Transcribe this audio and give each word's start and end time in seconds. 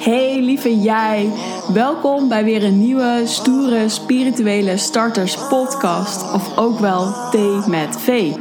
Hey 0.00 0.40
lieve 0.40 0.80
jij, 0.80 1.32
welkom 1.72 2.28
bij 2.28 2.44
weer 2.44 2.64
een 2.64 2.78
nieuwe 2.78 3.22
stoere 3.24 3.88
spirituele 3.88 4.76
starters 4.76 5.36
podcast 5.48 6.32
of 6.32 6.58
ook 6.58 6.78
wel 6.78 7.14
Thee 7.30 7.60
met 7.66 7.96
V. 7.98 8.34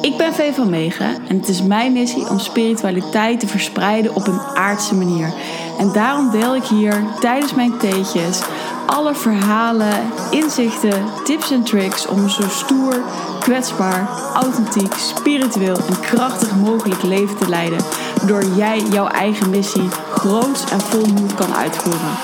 Ik 0.00 0.16
ben 0.16 0.32
V 0.32 0.54
van 0.54 0.70
Megen 0.70 1.28
en 1.28 1.36
het 1.36 1.48
is 1.48 1.62
mijn 1.62 1.92
missie 1.92 2.28
om 2.28 2.38
spiritualiteit 2.38 3.40
te 3.40 3.46
verspreiden 3.46 4.14
op 4.14 4.26
een 4.26 4.40
aardse 4.40 4.94
manier. 4.94 5.32
En 5.78 5.92
daarom 5.92 6.30
deel 6.30 6.56
ik 6.56 6.64
hier 6.64 7.02
tijdens 7.20 7.54
mijn 7.54 7.78
theetjes 7.78 8.42
alle 8.88 9.14
verhalen, 9.14 10.12
inzichten, 10.30 11.04
tips 11.24 11.50
en 11.50 11.62
tricks 11.62 12.06
om 12.06 12.18
een 12.18 12.30
zo 12.30 12.48
stoer, 12.48 13.02
kwetsbaar, 13.40 14.08
authentiek, 14.34 14.92
spiritueel 14.94 15.76
en 15.76 16.00
krachtig 16.00 16.56
mogelijk 16.56 17.02
leven 17.02 17.36
te 17.36 17.48
leiden. 17.48 17.78
Waardoor 18.18 18.56
jij 18.56 18.80
jouw 18.80 19.06
eigen 19.06 19.50
missie 19.50 19.88
groots 19.88 20.70
en 20.70 20.80
vol 20.80 21.06
moed 21.06 21.34
kan 21.34 21.54
uitvoeren. 21.54 22.16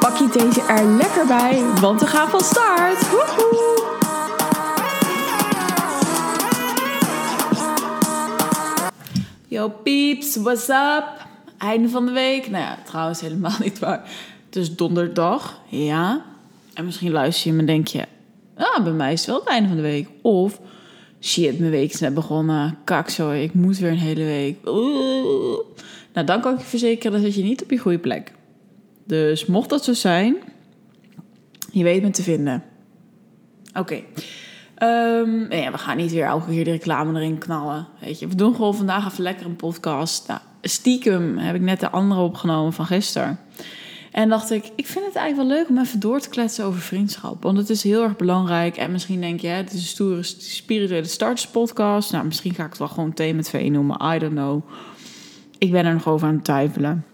Pak 0.00 0.16
je 0.16 0.28
deze 0.32 0.62
er 0.62 0.84
lekker 0.84 1.26
bij, 1.26 1.62
want 1.80 2.00
we 2.00 2.06
gaan 2.06 2.28
van 2.28 2.40
start! 2.40 3.06
Yo 9.48 9.68
peeps, 9.68 10.36
what's 10.36 10.68
up? 10.68 11.26
Einde 11.58 11.88
van 11.88 12.06
de 12.06 12.12
week. 12.12 12.50
Nou 12.50 12.64
ja, 12.64 12.78
trouwens 12.84 13.20
helemaal 13.20 13.56
niet 13.60 13.78
waar. 13.78 14.10
Het 14.46 14.56
is 14.56 14.76
donderdag, 14.76 15.60
ja. 15.66 16.24
En 16.74 16.84
misschien 16.84 17.12
luister 17.12 17.46
je 17.50 17.52
me 17.52 17.60
en 17.60 17.66
denk 17.66 17.86
je... 17.86 18.04
Ah, 18.56 18.84
bij 18.84 18.92
mij 18.92 19.12
is 19.12 19.20
het 19.20 19.28
wel 19.28 19.38
het 19.38 19.48
einde 19.48 19.68
van 19.68 19.76
de 19.76 19.82
week. 19.82 20.08
Of, 20.22 20.60
shit, 21.20 21.58
mijn 21.58 21.70
week 21.70 21.92
is 21.92 22.00
net 22.00 22.14
begonnen. 22.14 22.78
Kak 22.84 23.08
zo, 23.08 23.30
ik 23.30 23.54
moet 23.54 23.78
weer 23.78 23.90
een 23.90 23.96
hele 23.96 24.24
week. 24.24 24.56
Nou, 26.12 26.26
dan 26.26 26.40
kan 26.40 26.52
ik 26.52 26.60
je 26.60 26.66
verzekeren, 26.66 27.12
dan 27.12 27.20
zit 27.20 27.34
je 27.34 27.42
niet 27.42 27.62
op 27.62 27.70
je 27.70 27.78
goede 27.78 27.98
plek. 27.98 28.32
Dus 29.04 29.46
mocht 29.46 29.68
dat 29.68 29.84
zo 29.84 29.92
zijn, 29.92 30.36
je 31.72 31.82
weet 31.82 32.02
me 32.02 32.10
te 32.10 32.22
vinden. 32.22 32.62
Oké. 33.74 34.02
Ehm, 34.74 35.52
ja, 35.52 35.70
we 35.70 35.78
gaan 35.78 35.96
niet 35.96 36.12
weer 36.12 36.24
elke 36.24 36.50
keer 36.50 36.64
de 36.64 36.70
reclame 36.70 37.18
erin 37.18 37.38
knallen. 37.38 37.86
Weet 38.00 38.18
je, 38.18 38.28
we 38.28 38.34
doen 38.34 38.54
gewoon 38.54 38.74
vandaag 38.74 39.06
even 39.06 39.22
lekker 39.22 39.46
een 39.46 39.56
podcast. 39.56 40.28
Nou, 40.28 40.40
stiekem 40.62 41.38
heb 41.38 41.54
ik 41.54 41.60
net 41.60 41.80
de 41.80 41.90
andere 41.90 42.20
opgenomen 42.20 42.72
van 42.72 42.86
gisteren. 42.86 43.38
En 44.12 44.28
dacht 44.28 44.50
ik, 44.50 44.70
ik 44.76 44.86
vind 44.86 45.04
het 45.04 45.14
eigenlijk 45.14 45.48
wel 45.48 45.58
leuk 45.58 45.68
om 45.68 45.78
even 45.78 46.00
door 46.00 46.20
te 46.20 46.28
kletsen 46.28 46.64
over 46.64 46.80
vriendschap. 46.80 47.42
Want 47.42 47.58
het 47.58 47.70
is 47.70 47.82
heel 47.82 48.02
erg 48.02 48.16
belangrijk. 48.16 48.76
En 48.76 48.92
misschien 48.92 49.20
denk 49.20 49.40
je, 49.40 49.46
het 49.46 49.72
is 49.72 49.80
een 49.80 49.86
stoere 49.86 50.22
spirituele 50.22 51.06
starters 51.06 51.48
podcast. 51.48 52.12
Nou, 52.12 52.24
misschien 52.24 52.54
ga 52.54 52.62
ik 52.64 52.68
het 52.68 52.78
wel 52.78 52.88
gewoon 52.88 53.14
thee 53.14 53.34
met 53.34 53.50
V 53.50 53.68
noemen. 53.70 54.14
I 54.14 54.18
don't 54.18 54.32
know. 54.32 54.62
Ik 55.58 55.72
ben 55.72 55.84
er 55.84 55.92
nog 55.92 56.08
over 56.08 56.28
aan 56.28 56.34
het 56.34 56.44
twijfelen. 56.44 57.04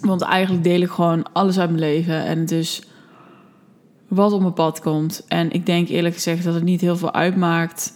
Want 0.00 0.22
eigenlijk 0.22 0.64
deel 0.64 0.80
ik 0.80 0.90
gewoon 0.90 1.32
alles 1.32 1.58
uit 1.58 1.70
mijn 1.70 1.80
leven. 1.80 2.24
En 2.24 2.38
het 2.38 2.50
is 2.50 2.82
wat 4.08 4.32
op 4.32 4.40
mijn 4.40 4.52
pad 4.52 4.80
komt. 4.80 5.24
En 5.28 5.50
ik 5.50 5.66
denk 5.66 5.88
eerlijk 5.88 6.14
gezegd 6.14 6.44
dat 6.44 6.54
het 6.54 6.62
niet 6.62 6.80
heel 6.80 6.96
veel 6.96 7.12
uitmaakt 7.12 7.92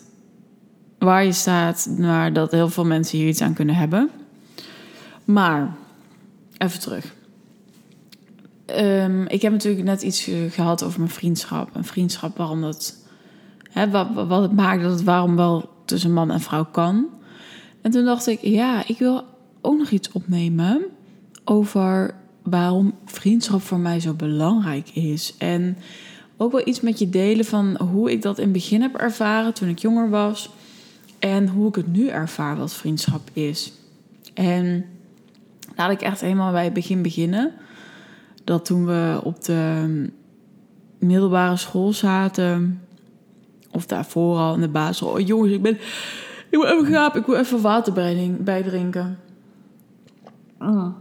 waar 0.99 1.25
je 1.25 1.33
staat, 1.33 1.89
maar 1.99 2.33
dat 2.33 2.51
heel 2.51 2.69
veel 2.69 2.85
mensen 2.85 3.19
hier 3.19 3.29
iets 3.29 3.41
aan 3.41 3.55
kunnen 3.55 3.75
hebben. 3.75 4.11
Maar, 5.25 5.75
even 6.59 6.81
terug. 6.81 7.17
Ehm, 8.69 9.23
ik 9.23 9.43
heb 9.43 9.53
natuurlijk 9.53 9.85
net 9.85 10.03
iets 10.03 10.29
eh, 10.29 10.37
gehad 10.51 10.85
over 10.85 10.99
mijn 10.99 11.13
vriendschap. 11.13 11.75
Een 11.75 11.85
vriendschap 11.85 12.37
waarom 12.37 12.61
dat. 12.61 12.97
Hè, 13.71 13.91
wat, 13.91 14.09
wat 14.15 14.43
het 14.43 14.53
maakt 14.53 14.83
dat 14.83 14.91
het 14.91 15.05
waarom 15.05 15.37
wel 15.37 15.69
tussen 15.85 16.13
man 16.13 16.31
en 16.31 16.41
vrouw 16.41 16.65
kan. 16.65 17.07
En 17.83 17.91
toen 17.91 18.05
dacht 18.05 18.27
ik, 18.27 18.41
ja, 18.41 18.87
ik 18.87 18.99
wil 18.99 19.25
ook 19.61 19.79
nog 19.79 19.91
iets 19.91 20.13
opnemen 20.13 20.83
over 21.45 22.15
waarom 22.43 22.95
vriendschap 23.05 23.63
voor 23.63 23.79
mij 23.79 24.01
zo 24.01 24.15
belangrijk 24.15 24.89
is. 24.89 25.35
En 25.39 25.77
ook 26.37 26.53
wel 26.53 26.69
iets 26.69 26.81
met 26.81 26.99
je 26.99 27.09
delen 27.09 27.45
van 27.45 27.77
hoe 27.77 28.11
ik 28.11 28.23
dat 28.23 28.39
in 28.39 28.45
het 28.45 28.53
begin 28.53 28.83
heb 28.83 28.95
ervaren 28.95 29.55
toen 29.55 29.69
ik 29.69 29.79
jonger 29.79 30.11
was. 30.11 30.51
En 31.19 31.49
hoe 31.49 31.69
ik 31.69 31.75
het 31.75 31.93
nu 31.93 32.09
ervaar 32.09 32.57
wat 32.57 32.75
vriendschap 32.75 33.31
is. 33.33 33.73
En 34.35 34.85
laat 35.77 35.91
ik 35.91 36.01
echt 36.01 36.21
helemaal 36.21 36.53
bij 36.53 36.65
het 36.65 36.73
begin 36.73 37.03
beginnen. 37.03 37.53
Dat 38.49 38.65
toen 38.65 38.87
we 38.87 39.21
op 39.23 39.45
de 39.45 40.11
middelbare 40.99 41.57
school 41.57 41.93
zaten, 41.93 42.83
of 43.71 43.87
daarvoor 43.87 44.39
al 44.39 44.55
in 44.55 44.61
de 44.61 44.69
basisschool. 44.69 45.13
Oh, 45.13 45.27
jongens, 45.27 45.53
ik 45.53 45.63
ben. 45.63 45.79
Ik 46.51 46.59
moet 46.59 46.67
even 46.67 46.87
gapen, 46.87 47.21
ik 47.21 47.27
wil 47.27 47.37
even 47.37 47.61
water 47.61 47.93
bijdrinken. 48.41 49.19
Mm. 50.59 50.97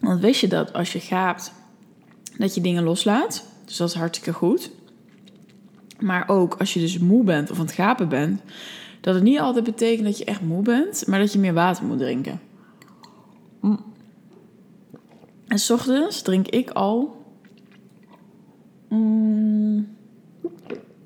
Want 0.00 0.20
wist 0.20 0.40
je 0.40 0.48
dat 0.48 0.72
als 0.72 0.92
je 0.92 1.00
gaapt, 1.00 1.52
dat 2.38 2.54
je 2.54 2.60
dingen 2.60 2.82
loslaat? 2.82 3.44
Dus 3.64 3.76
dat 3.76 3.88
is 3.88 3.94
hartstikke 3.94 4.38
goed. 4.38 4.70
Maar 6.00 6.28
ook 6.28 6.54
als 6.58 6.74
je 6.74 6.80
dus 6.80 6.98
moe 6.98 7.24
bent 7.24 7.50
of 7.50 7.58
aan 7.58 7.64
het 7.64 7.74
gapen 7.74 8.08
bent, 8.08 8.40
dat 9.00 9.14
het 9.14 9.22
niet 9.22 9.38
altijd 9.38 9.64
betekent 9.64 10.06
dat 10.06 10.18
je 10.18 10.24
echt 10.24 10.40
moe 10.40 10.62
bent, 10.62 11.06
maar 11.06 11.18
dat 11.18 11.32
je 11.32 11.38
meer 11.38 11.54
water 11.54 11.84
moet 11.84 11.98
drinken. 11.98 12.40
Mm. 13.60 13.92
En 15.54 15.60
s 15.60 15.70
ochtends 15.70 16.22
drink 16.22 16.48
ik 16.48 16.70
al. 16.70 17.24
Mm, 18.88 19.96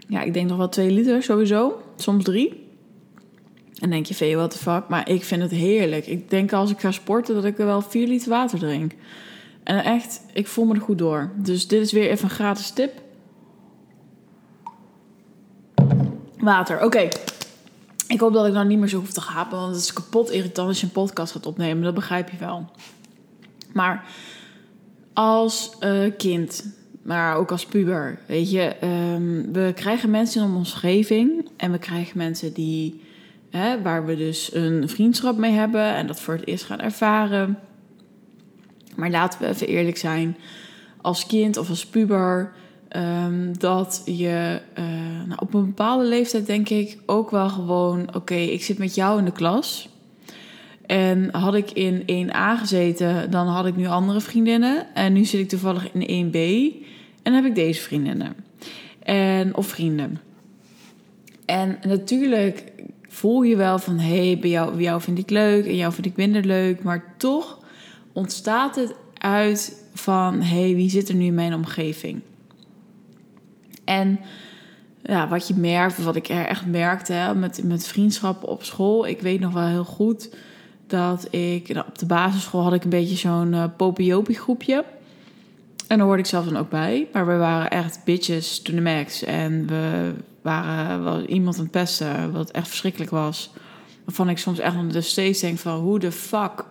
ja, 0.06 0.22
ik 0.22 0.34
denk 0.34 0.48
nog 0.48 0.56
wel 0.56 0.68
twee 0.68 0.90
liter 0.90 1.22
sowieso. 1.22 1.82
Soms 1.96 2.24
drie. 2.24 2.66
En 3.78 3.90
denk 3.90 4.06
je, 4.06 4.14
veel 4.14 4.36
what 4.36 4.50
the 4.50 4.58
fuck. 4.58 4.88
Maar 4.88 5.08
ik 5.08 5.24
vind 5.24 5.42
het 5.42 5.50
heerlijk. 5.50 6.06
Ik 6.06 6.30
denk 6.30 6.52
als 6.52 6.70
ik 6.70 6.80
ga 6.80 6.90
sporten 6.90 7.34
dat 7.34 7.44
ik 7.44 7.58
er 7.58 7.66
wel 7.66 7.82
vier 7.82 8.06
liter 8.06 8.28
water 8.28 8.58
drink. 8.58 8.92
En 9.64 9.84
echt, 9.84 10.20
ik 10.32 10.46
voel 10.46 10.64
me 10.64 10.74
er 10.74 10.80
goed 10.80 10.98
door. 10.98 11.32
Dus 11.36 11.68
dit 11.68 11.80
is 11.80 11.92
weer 11.92 12.10
even 12.10 12.24
een 12.24 12.34
gratis 12.34 12.70
tip. 12.70 13.02
Water, 16.38 16.84
oké. 16.84 17.08
Ik 18.06 18.20
hoop 18.20 18.32
dat 18.32 18.46
ik 18.46 18.52
nou 18.52 18.66
niet 18.66 18.78
meer 18.78 18.88
zo 18.88 18.98
hoef 18.98 19.12
te 19.12 19.20
gapen, 19.20 19.58
want 19.58 19.74
het 19.74 19.82
is 19.82 19.92
kapot 19.92 20.30
irritant 20.30 20.68
als 20.68 20.80
je 20.80 20.86
een 20.86 20.92
podcast 20.92 21.32
gaat 21.32 21.46
opnemen. 21.46 21.82
Dat 21.82 21.94
begrijp 21.94 22.30
je 22.30 22.36
wel. 22.36 22.70
Maar 23.72 24.04
als 25.18 25.70
uh, 25.80 26.12
kind, 26.16 26.76
maar 27.02 27.36
ook 27.36 27.50
als 27.50 27.66
puber, 27.66 28.18
weet 28.26 28.50
je, 28.50 28.76
um, 29.14 29.52
we 29.52 29.72
krijgen 29.74 30.10
mensen 30.10 30.42
in 30.42 30.54
onze 30.54 30.74
omgeving 30.74 31.48
en 31.56 31.72
we 31.72 31.78
krijgen 31.78 32.18
mensen 32.18 32.52
die, 32.52 33.00
hè, 33.50 33.82
waar 33.82 34.06
we 34.06 34.16
dus 34.16 34.54
een 34.54 34.88
vriendschap 34.88 35.36
mee 35.36 35.52
hebben 35.52 35.94
en 35.94 36.06
dat 36.06 36.20
voor 36.20 36.34
het 36.34 36.46
eerst 36.46 36.64
gaan 36.64 36.80
ervaren. 36.80 37.58
Maar 38.96 39.10
laten 39.10 39.40
we 39.40 39.46
even 39.46 39.66
eerlijk 39.66 39.96
zijn, 39.96 40.36
als 41.00 41.26
kind 41.26 41.56
of 41.56 41.68
als 41.68 41.86
puber, 41.86 42.52
um, 42.96 43.58
dat 43.58 44.02
je 44.04 44.60
uh, 44.78 44.84
nou, 45.26 45.40
op 45.40 45.54
een 45.54 45.66
bepaalde 45.66 46.04
leeftijd 46.04 46.46
denk 46.46 46.68
ik 46.68 46.98
ook 47.06 47.30
wel 47.30 47.48
gewoon, 47.48 48.14
oké, 48.14 48.34
ik 48.34 48.62
zit 48.62 48.78
met 48.78 48.94
jou 48.94 49.18
in 49.18 49.24
de 49.24 49.32
klas. 49.32 49.88
En 50.88 51.28
had 51.34 51.54
ik 51.54 51.70
in 51.70 52.28
1A 52.28 52.58
gezeten, 52.58 53.30
dan 53.30 53.46
had 53.46 53.66
ik 53.66 53.76
nu 53.76 53.86
andere 53.86 54.20
vriendinnen. 54.20 54.94
En 54.94 55.12
nu 55.12 55.24
zit 55.24 55.40
ik 55.40 55.48
toevallig 55.48 55.88
in 55.92 56.30
1B 56.30 56.36
en 57.22 57.32
heb 57.32 57.44
ik 57.44 57.54
deze 57.54 57.80
vriendinnen. 57.80 58.34
En, 59.02 59.56
of 59.56 59.66
vrienden. 59.66 60.20
En 61.44 61.78
natuurlijk 61.82 62.72
voel 63.08 63.42
je 63.42 63.56
wel 63.56 63.78
van... 63.78 63.98
hé, 63.98 64.26
hey, 64.26 64.38
bij, 64.38 64.50
jou, 64.50 64.74
bij 64.74 64.82
jou 64.82 65.00
vind 65.00 65.18
ik 65.18 65.30
leuk 65.30 65.66
en 65.66 65.76
jou 65.76 65.92
vind 65.92 66.06
ik 66.06 66.16
minder 66.16 66.44
leuk. 66.44 66.82
Maar 66.82 67.14
toch 67.16 67.58
ontstaat 68.12 68.76
het 68.76 68.94
uit 69.18 69.84
van... 69.94 70.40
hé, 70.40 70.60
hey, 70.60 70.74
wie 70.74 70.90
zit 70.90 71.08
er 71.08 71.14
nu 71.14 71.24
in 71.24 71.34
mijn 71.34 71.54
omgeving? 71.54 72.20
En 73.84 74.20
ja, 75.02 75.28
wat 75.28 75.48
je 75.48 75.54
merkt, 75.54 76.02
wat 76.02 76.16
ik 76.16 76.28
er 76.28 76.46
echt 76.46 76.66
merkte 76.66 77.12
hè, 77.12 77.34
met, 77.34 77.62
met 77.64 77.86
vriendschappen 77.86 78.48
op 78.48 78.64
school... 78.64 79.06
ik 79.06 79.20
weet 79.20 79.40
nog 79.40 79.52
wel 79.52 79.66
heel 79.66 79.84
goed 79.84 80.30
dat 80.88 81.26
ik... 81.30 81.68
Nou, 81.68 81.86
op 81.88 81.98
de 81.98 82.06
basisschool 82.06 82.62
had 82.62 82.72
ik 82.72 82.84
een 82.84 82.90
beetje 82.90 83.16
zo'n 83.16 83.52
uh, 83.52 84.22
groepje... 84.24 84.84
En 85.88 85.98
daar 85.98 86.06
hoorde 86.06 86.22
ik 86.22 86.28
zelf 86.28 86.44
dan 86.44 86.56
ook 86.56 86.70
bij. 86.70 87.08
Maar 87.12 87.26
we 87.26 87.36
waren 87.36 87.70
echt 87.70 88.00
bitches 88.04 88.62
to 88.62 88.74
the 88.74 88.80
max. 88.80 89.24
En 89.24 89.66
we 89.66 90.12
waren 90.42 91.04
wel 91.04 91.20
iemand 91.20 91.58
aan 91.58 91.70
pesten, 91.70 92.32
wat 92.32 92.50
echt 92.50 92.68
verschrikkelijk 92.68 93.10
was. 93.10 93.50
Waarvan 94.04 94.28
ik 94.28 94.38
soms 94.38 94.58
echt 94.58 94.74
nog 94.74 95.04
steeds 95.04 95.40
denk 95.40 95.58
van... 95.58 95.80
hoe 95.80 95.98
de 95.98 96.12
fuck 96.12 96.64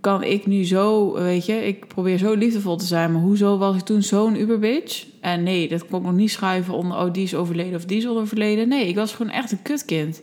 kan 0.00 0.22
ik 0.22 0.46
nu 0.46 0.64
zo... 0.64 1.12
Weet 1.12 1.46
je, 1.46 1.66
ik 1.66 1.88
probeer 1.88 2.18
zo 2.18 2.34
liefdevol 2.34 2.76
te 2.76 2.84
zijn... 2.84 3.12
maar 3.12 3.20
hoezo 3.20 3.58
was 3.58 3.76
ik 3.76 3.82
toen 3.82 4.02
zo'n 4.02 4.40
uberbitch? 4.40 5.06
En 5.20 5.42
nee, 5.42 5.68
dat 5.68 5.86
kon 5.86 5.98
ik 5.98 6.06
nog 6.06 6.14
niet 6.14 6.30
schuiven 6.30 6.74
onder... 6.74 6.98
oh, 6.98 7.12
die 7.12 7.22
is 7.22 7.34
overleden 7.34 7.74
of 7.74 7.84
die 7.84 7.98
is 7.98 8.08
overleden. 8.08 8.68
Nee, 8.68 8.88
ik 8.88 8.94
was 8.94 9.12
gewoon 9.12 9.32
echt 9.32 9.52
een 9.52 9.62
kutkind. 9.62 10.22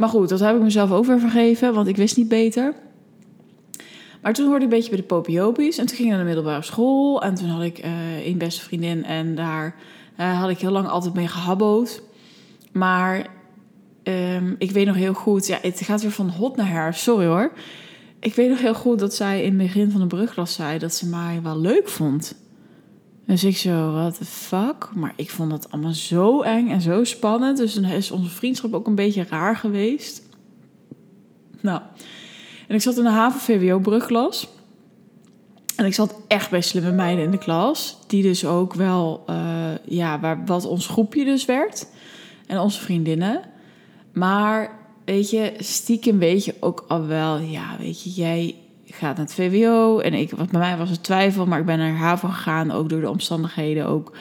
Maar 0.00 0.08
goed, 0.08 0.28
dat 0.28 0.40
heb 0.40 0.56
ik 0.56 0.62
mezelf 0.62 0.90
ook 0.90 1.04
weer 1.04 1.20
vergeven... 1.20 1.74
want 1.74 1.88
ik 1.88 1.96
wist 1.96 2.16
niet 2.16 2.28
beter... 2.28 2.74
Maar 4.22 4.32
toen 4.32 4.46
hoorde 4.46 4.64
ik 4.64 4.70
een 4.70 4.76
beetje 4.76 4.90
bij 4.90 5.00
de 5.00 5.06
Popiopi's. 5.06 5.78
En 5.78 5.86
toen 5.86 5.96
ging 5.96 6.08
ik 6.08 6.14
naar 6.14 6.24
de 6.24 6.26
middelbare 6.26 6.62
school. 6.62 7.22
En 7.22 7.34
toen 7.34 7.48
had 7.48 7.62
ik 7.62 7.84
uh, 7.84 8.26
een 8.26 8.38
beste 8.38 8.60
vriendin. 8.60 9.04
En 9.04 9.34
daar 9.34 9.74
uh, 10.20 10.40
had 10.40 10.50
ik 10.50 10.58
heel 10.58 10.70
lang 10.70 10.88
altijd 10.88 11.14
mee 11.14 11.28
gehabboot. 11.28 12.02
Maar 12.72 13.26
um, 14.02 14.54
ik 14.58 14.70
weet 14.70 14.86
nog 14.86 14.96
heel 14.96 15.14
goed... 15.14 15.46
Ja, 15.46 15.58
het 15.62 15.80
gaat 15.80 16.02
weer 16.02 16.10
van 16.10 16.28
hot 16.28 16.56
naar 16.56 16.70
her. 16.70 16.94
Sorry 16.94 17.26
hoor. 17.26 17.52
ik 18.20 18.34
weet 18.34 18.48
nog 18.48 18.60
heel 18.60 18.74
goed 18.74 18.98
dat 18.98 19.14
zij 19.14 19.42
in 19.42 19.58
het 19.58 19.66
begin 19.66 19.90
van 19.90 20.00
de 20.00 20.06
brugklas 20.06 20.52
zei 20.52 20.78
dat 20.78 20.94
ze 20.94 21.06
mij 21.06 21.40
wel 21.42 21.58
leuk 21.58 21.88
vond. 21.88 22.34
Dus 23.26 23.44
ik 23.44 23.56
zo, 23.56 23.92
what 23.92 24.18
the 24.18 24.24
fuck? 24.24 24.90
Maar 24.94 25.12
ik 25.16 25.30
vond 25.30 25.50
dat 25.50 25.70
allemaal 25.70 25.92
zo 25.92 26.42
eng 26.42 26.70
en 26.70 26.80
zo 26.80 27.04
spannend. 27.04 27.58
Dus 27.58 27.74
dan 27.74 27.84
is 27.84 28.10
onze 28.10 28.30
vriendschap 28.30 28.74
ook 28.74 28.86
een 28.86 28.94
beetje 28.94 29.26
raar 29.28 29.56
geweest. 29.56 30.22
Nou, 31.60 31.80
en 32.68 32.74
ik 32.74 32.82
zat 32.82 32.96
in 32.96 33.04
de 33.04 33.10
HAVO-VWO-brugklas. 33.10 34.48
En 35.76 35.84
ik 35.86 35.94
zat 35.94 36.14
echt 36.28 36.50
bij 36.50 36.60
slimme 36.60 36.92
meiden 36.92 37.24
in 37.24 37.30
de 37.30 37.38
klas. 37.38 37.96
Die 38.06 38.22
dus 38.22 38.44
ook 38.44 38.74
wel, 38.74 39.24
uh, 39.30 39.36
ja, 39.84 40.20
waar, 40.20 40.44
wat 40.46 40.64
ons 40.64 40.86
groepje 40.86 41.24
dus 41.24 41.44
werd. 41.44 41.86
En 42.46 42.58
onze 42.58 42.80
vriendinnen. 42.80 43.40
Maar, 44.12 44.78
weet 45.04 45.30
je, 45.30 45.54
stiekem 45.58 46.18
weet 46.18 46.44
je 46.44 46.54
ook 46.60 46.84
al 46.88 47.06
wel... 47.06 47.38
Ja, 47.38 47.76
weet 47.78 48.02
je, 48.02 48.10
jij 48.10 48.56
gaat 48.94 49.16
naar 49.16 49.26
het 49.26 49.34
VWO. 49.34 49.98
En 49.98 50.14
ik, 50.14 50.30
wat 50.30 50.50
bij 50.50 50.60
mij 50.60 50.76
was 50.76 50.90
het 50.90 51.02
twijfel, 51.02 51.46
maar 51.46 51.58
ik 51.58 51.66
ben 51.66 51.78
naar 51.78 51.96
HAVO 51.96 52.28
gegaan. 52.28 52.70
Ook 52.70 52.88
door 52.88 53.00
de 53.00 53.10
omstandigheden. 53.10 53.86
Ook 53.86 54.12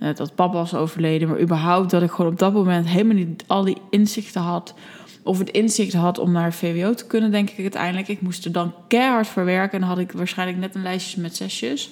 uh, 0.00 0.14
dat 0.14 0.34
papa 0.34 0.52
was 0.52 0.74
overleden. 0.74 1.28
Maar 1.28 1.40
überhaupt 1.40 1.90
dat 1.90 2.02
ik 2.02 2.10
gewoon 2.10 2.32
op 2.32 2.38
dat 2.38 2.52
moment 2.52 2.88
helemaal 2.88 3.16
niet 3.16 3.44
al 3.46 3.64
die 3.64 3.76
inzichten 3.90 4.40
had 4.40 4.74
of 5.22 5.38
het 5.38 5.50
inzicht 5.50 5.92
had 5.92 6.18
om 6.18 6.32
naar 6.32 6.52
VWO 6.52 6.94
te 6.94 7.06
kunnen, 7.06 7.30
denk 7.30 7.50
ik 7.50 7.58
uiteindelijk. 7.58 8.08
Ik 8.08 8.20
moest 8.20 8.44
er 8.44 8.52
dan 8.52 8.74
keihard 8.88 9.26
voor 9.26 9.44
werken 9.44 9.80
en 9.80 9.88
had 9.88 9.98
ik 9.98 10.12
waarschijnlijk 10.12 10.58
net 10.58 10.74
een 10.74 10.82
lijstje 10.82 11.20
met 11.20 11.36
zesjes. 11.36 11.90